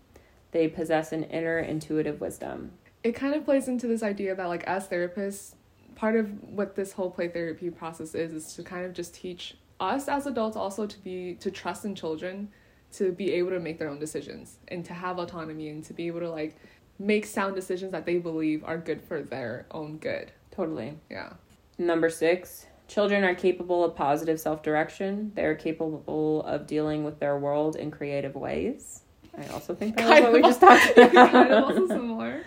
[0.50, 2.72] They possess an inner intuitive wisdom.
[3.02, 5.54] It kind of plays into this idea that like as therapists,
[5.94, 9.56] part of what this whole play therapy process is is to kind of just teach
[9.78, 12.48] us as adults also to be to trust in children
[12.92, 16.06] to be able to make their own decisions and to have autonomy and to be
[16.06, 16.56] able to like
[16.98, 20.30] make sound decisions that they believe are good for their own good.
[20.50, 20.98] Totally.
[21.10, 21.32] Yeah.
[21.78, 25.32] Number six, children are capable of positive self direction.
[25.34, 29.02] They're capable of dealing with their world in creative ways.
[29.38, 31.30] I also think that's what we just talked about.
[31.30, 32.42] kind of also similar.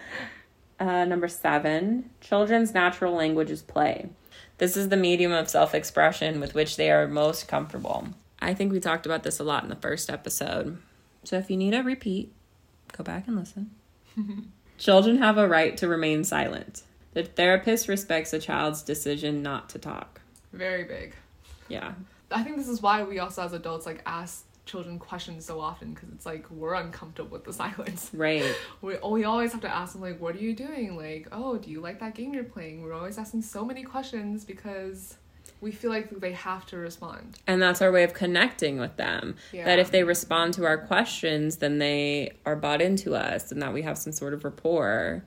[0.80, 4.10] Uh, number seven, children's natural language is play.
[4.58, 8.08] This is the medium of self expression with which they are most comfortable.
[8.40, 10.78] I think we talked about this a lot in the first episode.
[11.24, 12.34] So if you need a repeat,
[12.92, 13.72] go back and listen.
[14.78, 16.84] Children have a right to remain silent.
[17.14, 20.22] The therapist respects a child's decision not to talk.
[20.52, 21.16] Very big.
[21.70, 21.94] Yeah.
[22.32, 25.94] I think this is why we also, as adults, like ask children questions so often
[25.94, 28.12] because it's like we're uncomfortable with the silence.
[28.14, 28.56] Right.
[28.82, 31.58] We oh, we always have to ask them like, "What are you doing?" Like, "Oh,
[31.58, 35.16] do you like that game you're playing?" We're always asking so many questions because
[35.62, 37.40] we feel like they have to respond.
[37.48, 39.38] And that's our way of connecting with them.
[39.54, 39.64] Yeah.
[39.66, 43.74] That if they respond to our questions, then they are bought into us and that
[43.74, 45.24] we have some sort of rapport.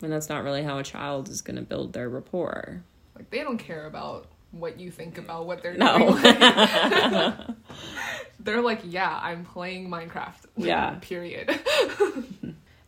[0.00, 2.84] And that's not really how a child is going to build their rapport.
[3.16, 4.26] Like they don't care about
[4.60, 5.98] what you think about what they're no.
[5.98, 6.22] doing.
[8.40, 10.46] they're like, yeah, I'm playing Minecraft.
[10.56, 10.96] yeah.
[11.00, 11.58] Period.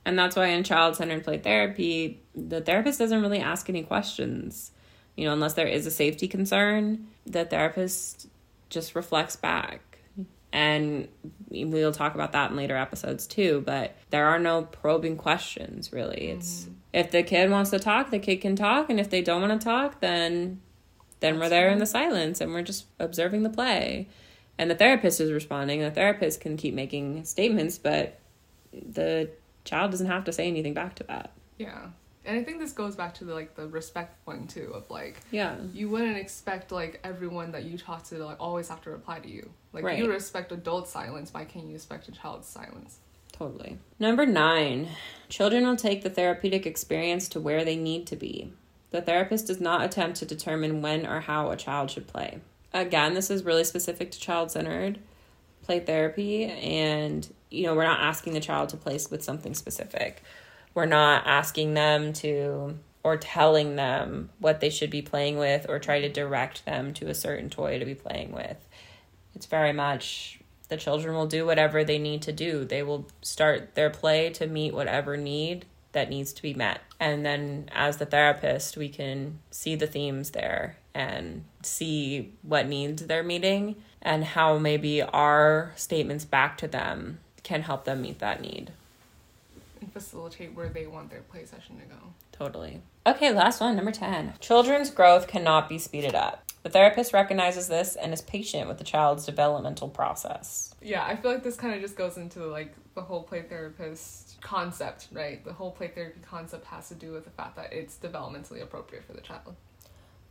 [0.04, 4.72] and that's why in child centered play therapy, the therapist doesn't really ask any questions
[5.18, 8.28] you know, unless there is a safety concern, the therapist
[8.70, 9.98] just reflects back.
[10.52, 11.08] And
[11.50, 16.28] we'll talk about that in later episodes too, but there are no probing questions really.
[16.28, 16.72] It's mm-hmm.
[16.92, 19.60] if the kid wants to talk, the kid can talk, and if they don't want
[19.60, 20.60] to talk, then
[21.20, 24.08] then That's we're there in the silence and we're just observing the play.
[24.58, 25.80] and the therapist is responding.
[25.80, 28.18] The therapist can keep making statements, but
[28.72, 29.30] the
[29.64, 31.32] child doesn't have to say anything back to that.
[31.58, 31.86] Yeah.
[32.24, 35.16] And I think this goes back to the like the respect point too of like
[35.30, 39.18] yeah you wouldn't expect like everyone that you talk to like always have to reply
[39.20, 39.98] to you like Right.
[39.98, 42.98] you respect adult silence why can't you respect a child's silence
[43.32, 43.78] Totally.
[44.00, 44.88] Number nine,
[45.30, 48.52] children will take the therapeutic experience to where they need to be.
[48.90, 52.40] The therapist does not attempt to determine when or how a child should play.
[52.72, 54.98] Again, this is really specific to child centered
[55.62, 60.22] play therapy, and you know, we're not asking the child to play with something specific.
[60.72, 65.78] We're not asking them to or telling them what they should be playing with or
[65.78, 68.56] try to direct them to a certain toy to be playing with.
[69.34, 72.64] It's very much the children will do whatever they need to do.
[72.64, 76.80] They will start their play to meet whatever need that needs to be met.
[77.00, 83.06] And then as the therapist, we can see the themes there and see what needs
[83.06, 88.40] they're meeting and how maybe our statements back to them can help them meet that
[88.40, 88.72] need.
[89.80, 92.00] and facilitate where they want their play session to go
[92.32, 92.82] Totally.
[93.04, 94.34] Okay, last one, number 10.
[94.40, 96.44] Children's growth cannot be speeded up.
[96.62, 100.74] The therapist recognizes this and is patient with the child's developmental process.
[100.82, 104.27] yeah i feel like this kind of just goes into like the whole play therapist
[104.40, 107.96] concept right the whole play therapy concept has to do with the fact that it's
[107.96, 109.54] developmentally appropriate for the child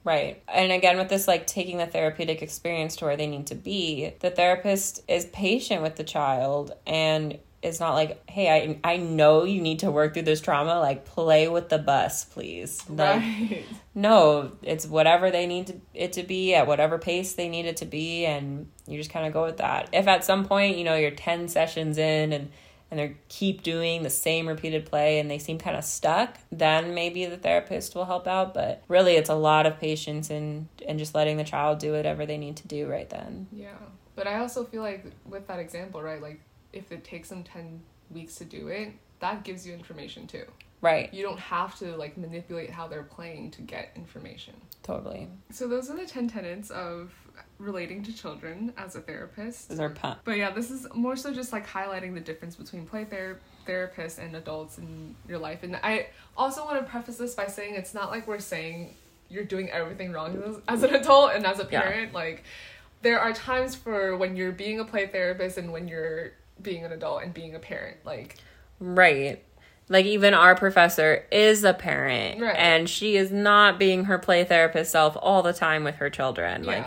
[0.07, 0.41] Right.
[0.47, 4.13] And again, with this, like taking the therapeutic experience to where they need to be,
[4.21, 9.43] the therapist is patient with the child and is not like, hey, I, I know
[9.43, 10.79] you need to work through this trauma.
[10.79, 12.87] Like, play with the bus, please.
[12.89, 13.65] Like, right
[13.95, 17.77] no, it's whatever they need to, it to be at whatever pace they need it
[17.77, 18.25] to be.
[18.25, 19.89] And you just kind of go with that.
[19.91, 22.49] If at some point, you know, you're 10 sessions in and
[22.89, 26.93] and they keep doing the same repeated play and they seem kind of stuck, then
[26.93, 28.53] maybe the therapist will help out.
[28.53, 32.25] But really, it's a lot of patience and and just letting the child do whatever
[32.25, 33.47] they need to do right then.
[33.51, 33.75] Yeah.
[34.15, 36.41] But I also feel like with that example, right, like
[36.73, 40.45] if it takes them 10 weeks to do it, that gives you information too.
[40.81, 41.11] Right.
[41.13, 44.53] You don't have to like manipulate how they're playing to get information.
[44.83, 45.27] Totally.
[45.51, 47.11] So those are the 10 tenets of
[47.59, 49.69] relating to children as a therapist.
[49.69, 50.19] Those are pump.
[50.23, 54.19] But yeah, this is more so just like highlighting the difference between play ther- therapists
[54.19, 55.63] and adults in your life.
[55.63, 58.93] And I also want to preface this by saying it's not like we're saying
[59.29, 61.81] you're doing everything wrong as, an adult and as a Yeah.
[61.81, 62.13] parent.
[62.13, 62.43] Like,
[63.01, 66.91] there are times for when you're being a play therapist and when you're being an
[66.91, 67.97] adult and being a parent.
[68.05, 68.37] Like,
[68.79, 69.43] Right.
[69.89, 72.55] Like even our professor is a parent Right.
[72.57, 76.63] and she is not being her play therapist self all the time with her children.
[76.63, 76.85] Like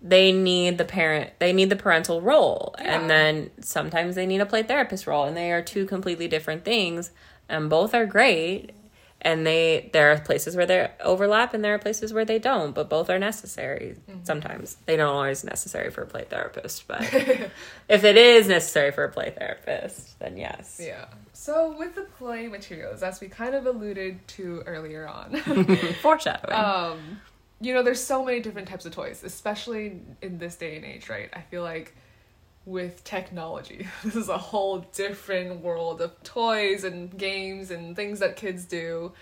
[0.00, 3.00] they need the parent they need the parental role Yeah.
[3.00, 6.64] and then sometimes they need a play therapist role and they are two completely different
[6.64, 7.12] things
[7.48, 8.72] and both are great
[9.22, 12.74] and they there are places where they overlap and there are places where they don't
[12.74, 14.24] but both are necessary Mm-hmm.
[14.24, 17.02] sometimes they don't always necessary for a play therapist but
[17.88, 21.06] if it is necessary for a play therapist then yes Yeah.
[21.34, 25.34] So with the play materials, as we kind of alluded to earlier on,
[26.02, 27.20] foreshadowing um,
[27.60, 31.08] you know, there's so many different types of toys, especially in this day and age,
[31.08, 31.30] right?
[31.32, 31.96] I feel like
[32.64, 38.36] with technology, this is a whole different world of toys and games and things that
[38.36, 39.12] kids do.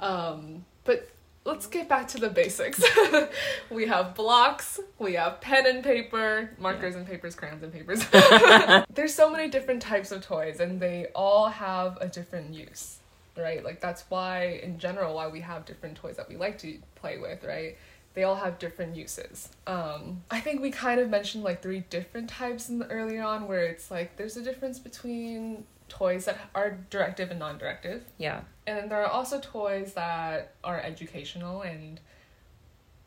[0.00, 1.08] Um, but
[1.44, 2.82] let's get back to the basics.
[3.70, 8.04] we have blocks, we have pen and paper, markers and papers, crayons and papers.
[8.94, 12.98] There's so many different types of toys and they all have a different use,
[13.36, 13.64] right?
[13.64, 17.18] Like that's why in general why we have different toys that we like to play
[17.18, 17.76] with, right?
[18.14, 19.48] They all have different uses.
[19.66, 23.48] Um, I think we kind of mentioned like three different types in the earlier on
[23.48, 28.04] where it's like there's a difference between toys that are directive and non-directive.
[28.18, 32.00] yeah And then there are also toys that are educational and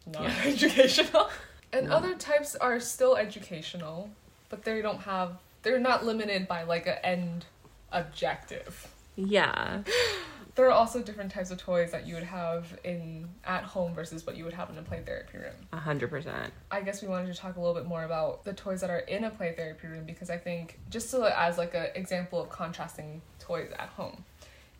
[0.06, 1.30] non-educational.
[1.74, 1.96] And No.
[1.98, 4.10] other types are still educational,
[4.50, 7.46] but they don't have they're not limited by like an end
[7.92, 8.88] objective.
[9.18, 9.82] yeah
[10.58, 14.26] There are also different types of toys that you would have in at home versus
[14.26, 15.54] what you would have in a play therapy room.
[15.72, 18.54] a hundred percent I guess we wanted to talk a little bit more about the
[18.54, 21.76] toys that are in a play therapy room because I think just to as like
[21.76, 24.26] an example of contrasting toys at home.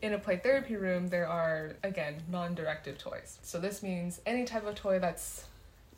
[0.02, 3.38] In a play therapy room, there are again non-directive toys.
[3.44, 5.46] So this means any type of toy that's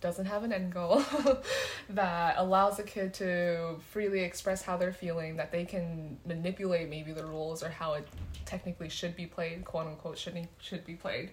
[0.01, 1.03] doesn't have an end goal,
[1.89, 7.11] that allows the kid to freely express how they're feeling, that they can manipulate maybe
[7.11, 8.07] the rules or how it
[8.45, 11.31] technically should be played, quote unquote should should be played.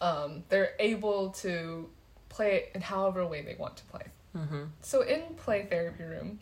[0.00, 1.88] Um, they're able to
[2.28, 4.04] play it in however way they want to play.
[4.36, 4.64] mm-hmm.
[4.80, 6.38] So in play therapy room,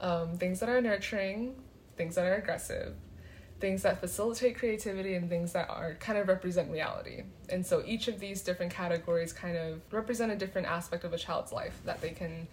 [0.00, 1.56] um, things that are nurturing,
[1.96, 2.94] things that are aggressive,
[3.60, 7.24] things that facilitate creativity, and things that are kind of represent reality.
[7.48, 11.18] And so each of these different categories kind of represent a different aspect of a
[11.18, 12.46] child's life that they can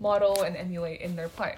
[0.00, 1.56] model and emulate in their play.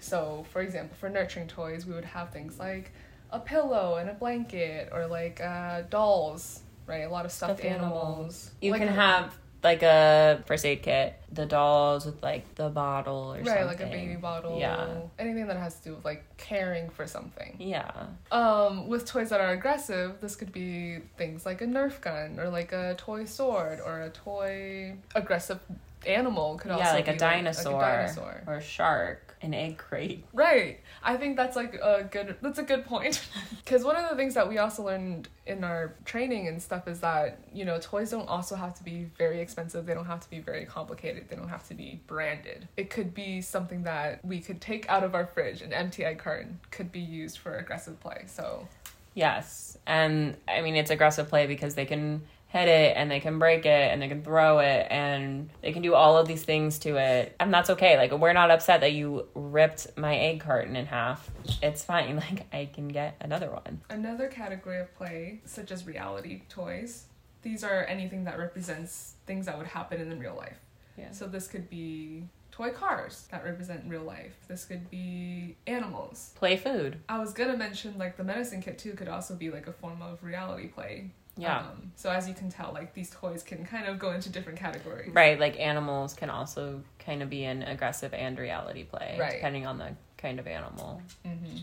[0.00, 2.92] So, for example, for nurturing toys, we would have things like
[3.30, 7.02] a pillow and a blanket, or like uh, dolls, right?
[7.02, 7.92] A lot of stuffed, stuffed animals.
[7.92, 8.50] animals.
[8.60, 13.34] You like can have like a first aid kit, the dolls with like the bottle
[13.34, 13.66] or right, something.
[13.66, 14.58] like a baby bottle.
[14.60, 14.86] Yeah.
[15.18, 17.56] Anything that has to do with like caring for something.
[17.58, 17.90] Yeah.
[18.30, 22.50] Um, with toys that are aggressive, this could be things like a Nerf gun or
[22.50, 25.60] like a toy sword or a toy aggressive
[26.06, 29.78] animal could also yeah, like a dinosaur, like a dinosaur or a shark an egg
[29.78, 30.24] crate.
[30.32, 30.80] Right.
[31.02, 33.20] I think that's like a good that's a good point.
[33.66, 37.00] Cuz one of the things that we also learned in our training and stuff is
[37.00, 39.86] that, you know, toys don't also have to be very expensive.
[39.86, 41.28] They don't have to be very complicated.
[41.28, 42.68] They don't have to be branded.
[42.76, 45.60] It could be something that we could take out of our fridge.
[45.62, 48.24] An empty egg carton could be used for aggressive play.
[48.26, 48.66] So
[49.14, 49.78] Yes.
[49.86, 52.22] And I mean it's aggressive play because they can
[52.54, 55.82] hit it and they can break it and they can throw it and they can
[55.82, 57.34] do all of these things to it.
[57.40, 57.96] And that's okay.
[57.96, 61.30] Like, we're not upset that you ripped my egg carton in half.
[61.62, 62.04] It's fine.
[62.24, 63.80] Like, I can get another one.
[63.90, 67.06] Another category of play, such as reality toys,
[67.42, 70.58] these are anything that represents things that would happen in real life.
[70.96, 71.10] Yeah.
[71.10, 74.36] So this could be toy cars that represent real life.
[74.48, 76.30] This could be animals.
[76.36, 76.98] Play food.
[77.08, 80.00] I was gonna mention like the medicine kit too could also be like a form
[80.00, 81.58] of reality play yeah.
[81.58, 84.58] Um, so as you can tell, like these toys can kind of go into different
[84.58, 85.12] categories.
[85.12, 85.38] Right.
[85.38, 89.32] Like animals can also kind of be in aggressive and reality play, right.
[89.32, 91.02] depending on the kind of animal.
[91.26, 91.58] Mm-hmm.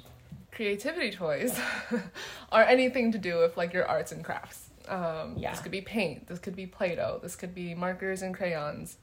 [0.52, 1.58] Creativity toys
[2.52, 4.68] are anything to do with like your arts and crafts.
[4.88, 5.52] Um, yeah.
[5.52, 6.28] This could be paint.
[6.28, 7.20] This could be Play-Doh.
[7.22, 8.98] This could be markers and crayons.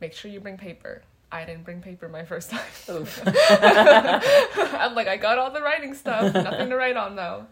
[0.00, 1.02] Make sure you bring paper.
[1.32, 2.60] I didn't bring paper my first time.
[3.26, 6.34] I'm like, I got all the writing stuff.
[6.34, 7.46] Nothing to write on though.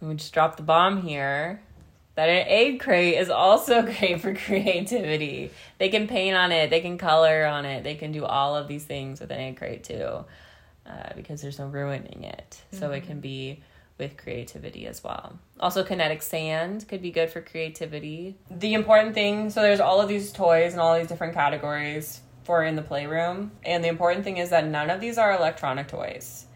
[0.00, 1.60] We just dropped the bomb here
[2.14, 5.50] that an egg crate is also great for creativity.
[5.78, 8.68] They can paint on it, they can color on it, they can do all of
[8.68, 10.24] these things with an egg crate too,
[10.86, 12.50] uh, because there's no ruining it.
[12.50, 12.78] Mm-hmm.
[12.78, 13.20] So it can mm-hmm.
[13.20, 13.62] be
[13.98, 15.38] with creativity as well.
[15.60, 18.36] Also, kinetic sand could be good for creativity.
[18.50, 22.64] The important thing so there's all of these toys and all these different categories for
[22.64, 26.46] in the playroom, and the important thing is that none of these are electronic toys.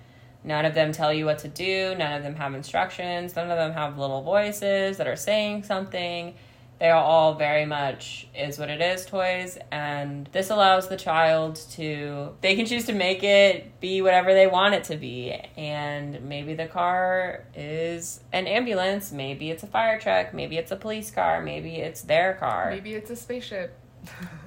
[0.47, 1.95] None of them tell you what to do.
[1.97, 3.35] None of them have instructions.
[3.35, 6.35] None of them have little voices that are saying something.
[6.79, 11.57] They are all very much is what it is toys, and this allows the child
[11.71, 15.33] to, they can choose to make it be whatever they want it to be.
[15.57, 20.77] And maybe the car is an ambulance, maybe it's a fire truck, maybe it's a
[20.77, 22.69] police car, maybe it's their car.
[22.71, 23.75] Maybe it's a spaceship.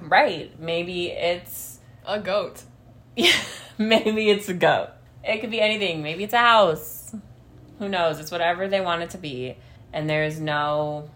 [0.00, 0.58] right.
[0.58, 2.62] Maybe it's a goat.
[3.78, 4.90] Maybe it's a goat.
[5.24, 6.02] It could be anything.
[6.02, 7.14] Maybe it's a house.
[7.78, 8.20] Who knows?
[8.20, 9.56] It's whatever they want it to be.
[9.92, 11.10] And there's no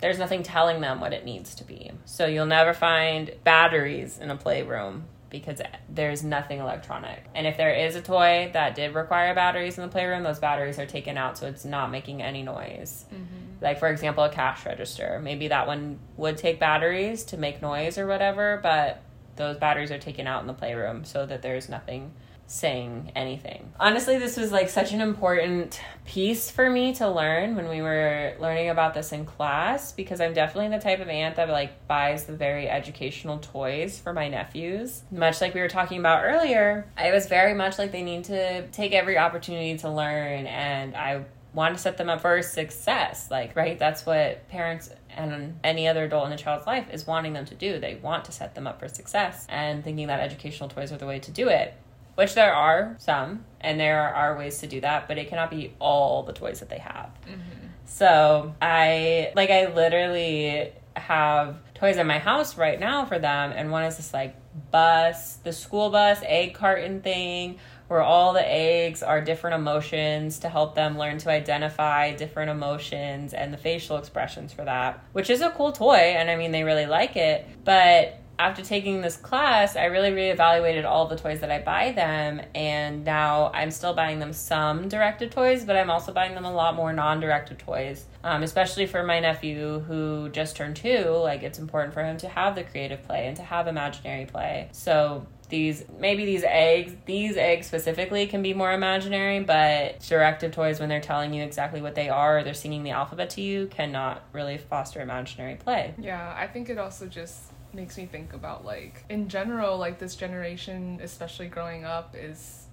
[0.00, 1.90] there's nothing telling them what it needs to be.
[2.06, 7.24] So you'll never find batteries in a playroom because there's nothing electronic.
[7.34, 10.78] And if there is a toy that did require batteries in the playroom, those batteries
[10.78, 13.04] are taken out so it's not making any noise.
[13.12, 13.62] Mm-hmm.
[13.62, 15.20] Like, for example, a cash register.
[15.22, 19.02] Maybe that one would take batteries to make noise or whatever, but
[19.36, 22.12] those batteries are taken out in the playroom so that there's nothing
[22.50, 23.72] saying anything.
[23.78, 28.34] Honestly, this was like such an important piece for me to learn when we were
[28.40, 32.24] learning about this in class because I'm definitely the type of aunt that like buys
[32.24, 35.02] the very educational toys for my nephews.
[35.12, 38.66] Much like we were talking about earlier, I was very much like they need to
[38.68, 41.24] take every opportunity to learn and I
[41.54, 43.30] want to set them up for success.
[43.30, 43.78] Like, right?
[43.78, 47.54] That's what parents and any other adult in a child's life is wanting them to
[47.54, 47.78] do.
[47.78, 51.06] They want to set them up for success and thinking that educational toys are the
[51.06, 51.74] way to do it
[52.20, 55.72] which there are some, and there are ways to do that, but it cannot be
[55.78, 57.08] all the toys that they have.
[57.26, 57.68] Mm-hmm.
[57.86, 63.70] So I, like, I literally have toys in my house right now for them, and
[63.70, 64.36] one is this, like,
[64.70, 67.58] bus, the school bus, egg carton thing,
[67.88, 73.32] where all the eggs are different emotions to help them learn to identify different emotions
[73.32, 76.64] and the facial expressions for that, which is a cool toy, and I mean, they
[76.64, 81.50] really like it, but after taking this class, I really reevaluated all the toys that
[81.50, 86.10] I buy them, and now I'm still buying them some directed toys, but I'm also
[86.10, 88.06] buying them a lot more non directed toys.
[88.24, 92.28] Um, especially for my nephew who just turned two, like it's important for him to
[92.28, 94.70] have the creative play and to have imaginary play.
[94.72, 100.78] So these maybe these eggs these eggs specifically can be more imaginary but directive toys
[100.78, 103.66] when they're telling you exactly what they are or they're singing the alphabet to you
[103.66, 108.64] cannot really foster imaginary play yeah i think it also just makes me think about
[108.64, 112.66] like in general like this generation especially growing up is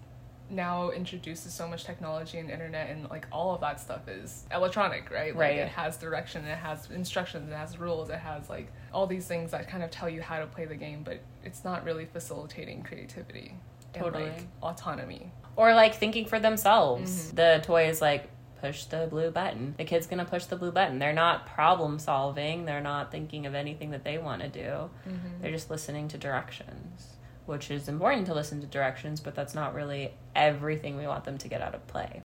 [0.50, 5.12] now introduces so much technology and internet and like all of that stuff is electronic,
[5.12, 5.34] right?
[5.36, 5.58] Like Right.
[5.58, 9.52] it has direction, it has instructions, it has rules, it has like all these things
[9.52, 12.82] that kind of tell you how to play the game, but it's not really facilitating
[12.84, 13.56] creativity
[13.94, 14.24] Totally.
[14.24, 15.32] and like autonomy.
[15.58, 16.44] or like thinking for Mm-hmm.
[16.44, 17.32] themselves.
[17.34, 18.30] The toy is like
[18.62, 19.76] push the blue button.
[19.78, 21.00] The kid's gonna push the blue button.
[21.00, 22.66] They're not problem solving.
[22.66, 24.90] They're not thinking of anything that they want to do.
[25.10, 25.42] Mm-hmm.
[25.42, 29.74] They're just listening to directions, which is important to listen to directions, but that's not
[29.74, 32.22] really everything we want them to get out of play.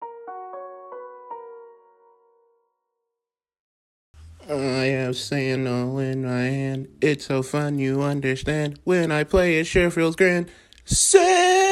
[4.49, 6.89] I have sand all in my hand.
[7.01, 8.81] It's so fun, you understand.
[8.83, 10.51] When I play, it sure feels grand.
[10.85, 11.72] Sand!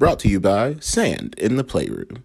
[0.00, 2.24] Brought to you by Sand in the Playroom.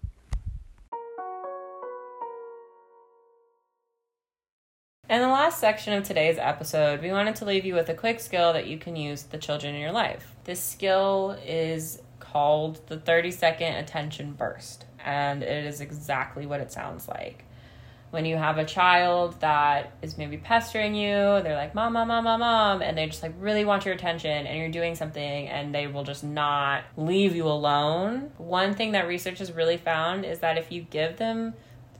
[5.10, 8.18] In the last section of today's episode, we wanted to leave you with a quick
[8.20, 10.34] skill that you can use with the children in your life.
[10.44, 16.72] This skill is called the 30 second attention burst, and it is exactly what it
[16.72, 17.44] sounds like.
[18.16, 21.12] When you have a child that is maybe pestering you,
[21.42, 24.46] they're like, Mom, Mom, Mom, Mom, Mom, and they just like really want your attention,
[24.46, 28.30] and you're doing something, and they will just not leave you alone.
[28.38, 31.52] One thing that research has really found is that if you give them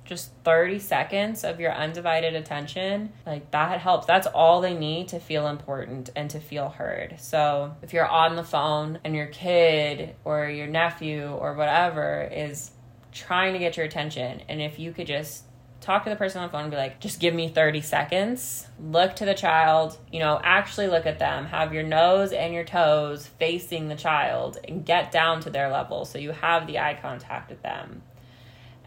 [0.06, 4.06] just 30 seconds of your undivided attention, like that helps.
[4.06, 7.16] That's all they need to feel important and to feel heard.
[7.20, 12.70] So if you're on the phone and your kid or your nephew or whatever is
[13.12, 15.42] trying to get your attention, and if you could just
[15.87, 18.66] talk to the person on the phone and be like, just give me 30 seconds.
[18.80, 21.47] Look to the child, you know, actually look at them.
[21.47, 26.05] Have your nose and your toes facing the child and get down to their level
[26.05, 28.03] so you have the eye contact with them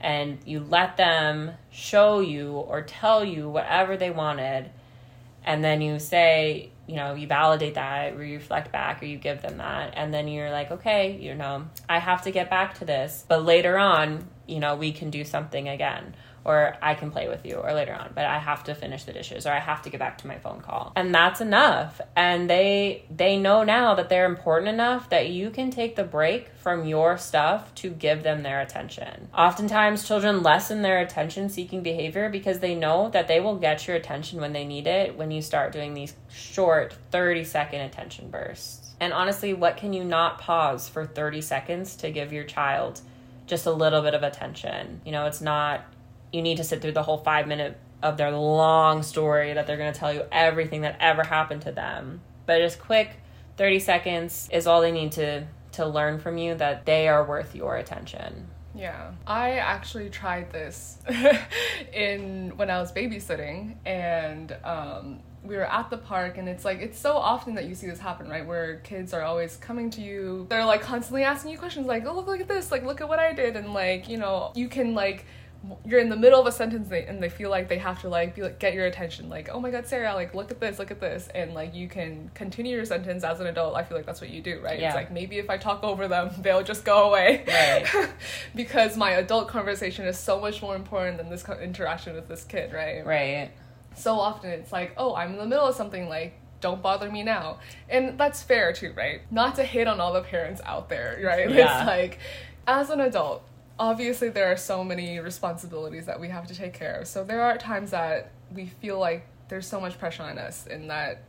[0.02, 4.70] and you let them show you or tell you whatever they wanted
[5.44, 9.18] and then you say you know you validate that or you reflect back or you
[9.18, 12.76] give them that and then you're like okay you know i have to get back
[12.76, 17.12] to this but later on you know we can do something again or I can
[17.12, 19.60] play with you or later on, but I have to finish the dishes or I
[19.60, 20.94] have to get back to my phone call.
[20.96, 22.00] And that's enough.
[22.16, 26.50] And they they know now that they're important enough that you can take the break
[26.56, 29.30] from your stuff to give them their attention.
[29.38, 33.96] Oftentimes children lessen their attention seeking behavior because they know that they will get your
[33.96, 38.90] attention when they need it when you start doing these short 30 second attention bursts.
[39.00, 43.02] And honestly, what can you not pause for 30 seconds to give your child
[43.48, 45.02] just a little bit of attention?
[45.06, 45.86] You know, it's not
[46.32, 49.78] you need to sit through the whole five minute of their long story that they're
[49.78, 53.18] going to tell you everything that ever happened to them but just quick
[53.58, 57.56] 30 seconds is all they need to to learn from you that they are worth
[57.56, 59.12] your attention Yeah.
[59.28, 60.98] I actually tried this
[61.94, 66.80] in when I was babysitting and um we were at the park and it's like
[66.80, 68.46] it's so often that you see this happen, right?
[68.46, 70.46] Where kids are always coming to you.
[70.50, 72.72] They're like constantly asking you questions like, "Oh, look look at this.
[72.72, 75.26] Like look at what I did." And like, you know, you can like
[75.86, 78.08] you're in the middle of a sentence they, and they feel like they have to
[78.08, 80.80] like be like get your attention like oh my god sarah like look at this
[80.80, 83.98] look at this and like you can continue your sentence as an adult i feel
[83.98, 84.80] like that's what you do right?
[84.80, 84.88] Yeah.
[84.88, 87.44] it's like maybe if i talk over them they'll just go away.
[87.48, 88.10] Right.
[88.56, 92.72] because my adult conversation is so much more important than this interaction with this kid
[92.72, 93.06] right?
[93.06, 93.52] Right.
[93.96, 97.24] So often it's like oh i'm in the middle of something like don't bother me
[97.24, 97.60] now.
[97.88, 99.22] And that's fair too right?
[99.30, 101.50] Not to hate on all the parents out there right?
[101.54, 101.82] Yeah.
[101.82, 102.20] it's like
[102.66, 103.44] as an adult
[103.80, 107.42] obviously there are so many responsibilities that we have to take care of so there
[107.42, 111.24] are times that we feel like there's so much pressure on us and that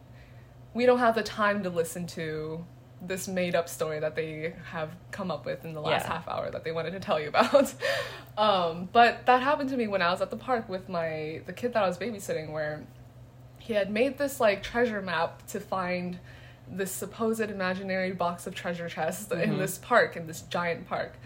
[0.75, 2.65] we don't have the time to listen to
[3.03, 6.13] this made up story that they have come up with in the last Yeah.
[6.13, 7.73] half hour that they wanted to tell you about.
[8.39, 11.53] um, but that happened to me when I was at the park with my the
[11.55, 12.85] kid that I was babysitting where
[13.59, 16.19] he had made this like treasure map to find
[16.69, 21.17] this supposed imaginary box of treasure chests in this park in this giant park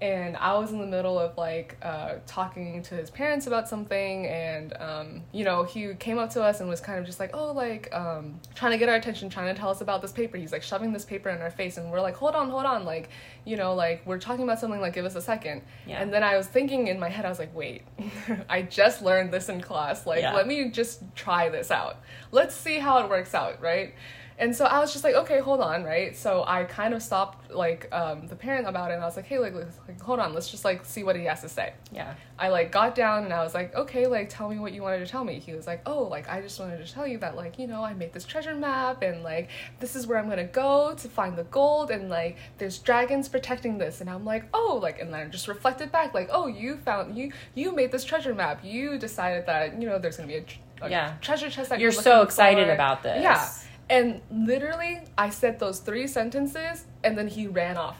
[0.00, 4.26] and i was in the middle of like uh, talking to his parents about something
[4.26, 7.30] and um, you know he came up to us and was kind of just like
[7.34, 10.36] oh like um, trying to get our attention trying to tell us about this paper.
[10.36, 12.84] He's like shoving this paper in our face and we're like hold on hold on
[12.84, 13.08] like
[13.44, 15.62] you know like we're talking about something like give us a second.
[15.86, 16.02] Yeah.
[16.02, 17.82] and then i was thinking in my head i was like wait
[18.48, 20.06] i just learned this in class.
[20.06, 20.34] Like Yeah.
[20.34, 22.00] let me just try this out.
[22.32, 23.94] Let's see how it works out right
[24.38, 26.16] and so I was just like, okay, hold on, right?
[26.16, 29.26] So I kind of stopped like um, the parent about it, and I was like,
[29.26, 31.72] hey, like, like, hold on, let's just like see what he has to say.
[31.92, 34.82] yeah I like got down and I was like, okay, like tell me what you
[34.82, 35.38] wanted to tell me.
[35.38, 37.84] He was like, oh, like I just wanted to tell you that like you know
[37.84, 41.36] I made this treasure map and like this is where I'm gonna go to find
[41.36, 45.20] the gold and like there's dragons protecting this and I'm like, oh, like and then
[45.20, 48.64] I just reflected back like, oh, you found you you made this treasure map.
[48.64, 51.14] You decided that you know there's gonna be a, tr- a Yeah.
[51.20, 52.72] treasure chest that You're you're so excited for.
[52.74, 53.22] about this.
[53.22, 53.48] Yeah.
[53.88, 57.98] And literally, I said those three sentences, and then he ran off.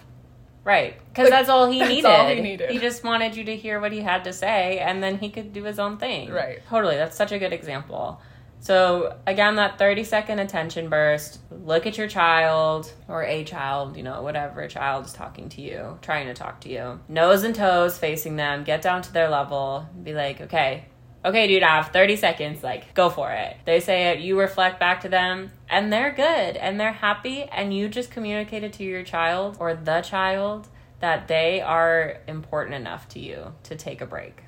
[0.65, 2.07] Right, because like, that's all he that's needed.
[2.07, 2.71] All he needed.
[2.71, 5.53] He just wanted you to hear what he had to say, and then he could
[5.53, 6.31] do his own thing.
[6.31, 6.61] Right.
[6.69, 6.97] Totally.
[6.97, 8.21] That's such a good example.
[8.61, 14.03] So again, that 30 second attention burst, look at your child or a child, you
[14.03, 16.99] know, whatever child is talking to you, trying to talk to you.
[17.07, 20.87] Nose and toes facing them, get down to their level, be like, okay,
[21.25, 23.57] okay, dude, I have 30 seconds, like, go for it.
[23.65, 27.75] They say it, you reflect back to them, and they're good and they're happy, and
[27.75, 30.69] you just communicated to your child or the child
[31.01, 34.43] that they are important enough to you to take a break.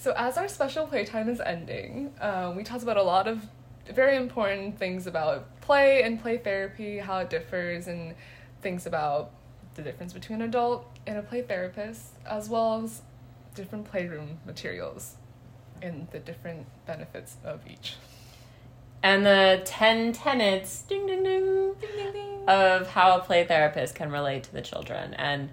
[0.00, 3.46] So, as our special playtime is ending, um, we talked about a lot of
[3.86, 8.14] very important things about play and play therapy, how it differs, and
[8.62, 9.30] things about
[9.74, 13.02] the difference between an adult and a play therapist, as well as
[13.54, 15.16] different playroom materials
[15.82, 17.96] and the different benefits of each.
[19.02, 23.94] And the 10 tenets ding, ding, ding, ding, ding, ding, of how a play therapist
[23.94, 25.14] can relate to the children.
[25.14, 25.50] And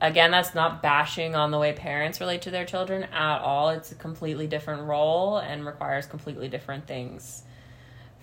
[0.00, 3.70] again, that's not bashing on the way parents relate to their children at all.
[3.70, 7.44] It's a completely different role and requires completely different things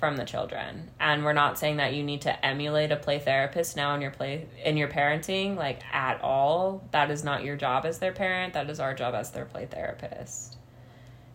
[0.02, 0.90] from the children.
[1.00, 4.12] And we're not saying that you need to emulate a play therapist now in your
[4.12, 6.84] play in your parenting like at all.
[6.92, 8.54] That is not your job as their parent.
[8.54, 10.58] That is our job as their play therapist.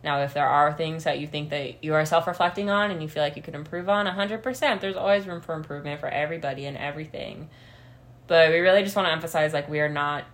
[0.07, 3.09] Now, if there are things that you think that you are self-reflecting on and you
[3.09, 6.77] feel like you could improve on, 100%, there's always room for improvement for everybody and
[6.77, 7.51] everything.
[8.29, 10.25] But we really just want to emphasize like we are not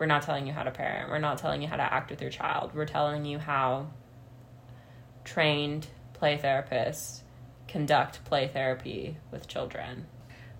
[0.00, 1.10] we're not telling you how to parent.
[1.10, 2.74] We're not telling you how to act with your child.
[2.74, 3.90] We're telling you how
[5.24, 7.20] trained play therapists
[7.68, 10.06] conduct play therapy with children.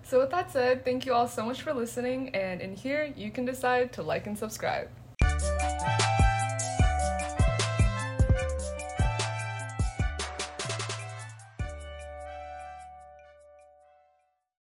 [0.03, 2.33] So, with that said, thank you all so much for listening.
[2.33, 4.87] And in here, you can decide to like and subscribe.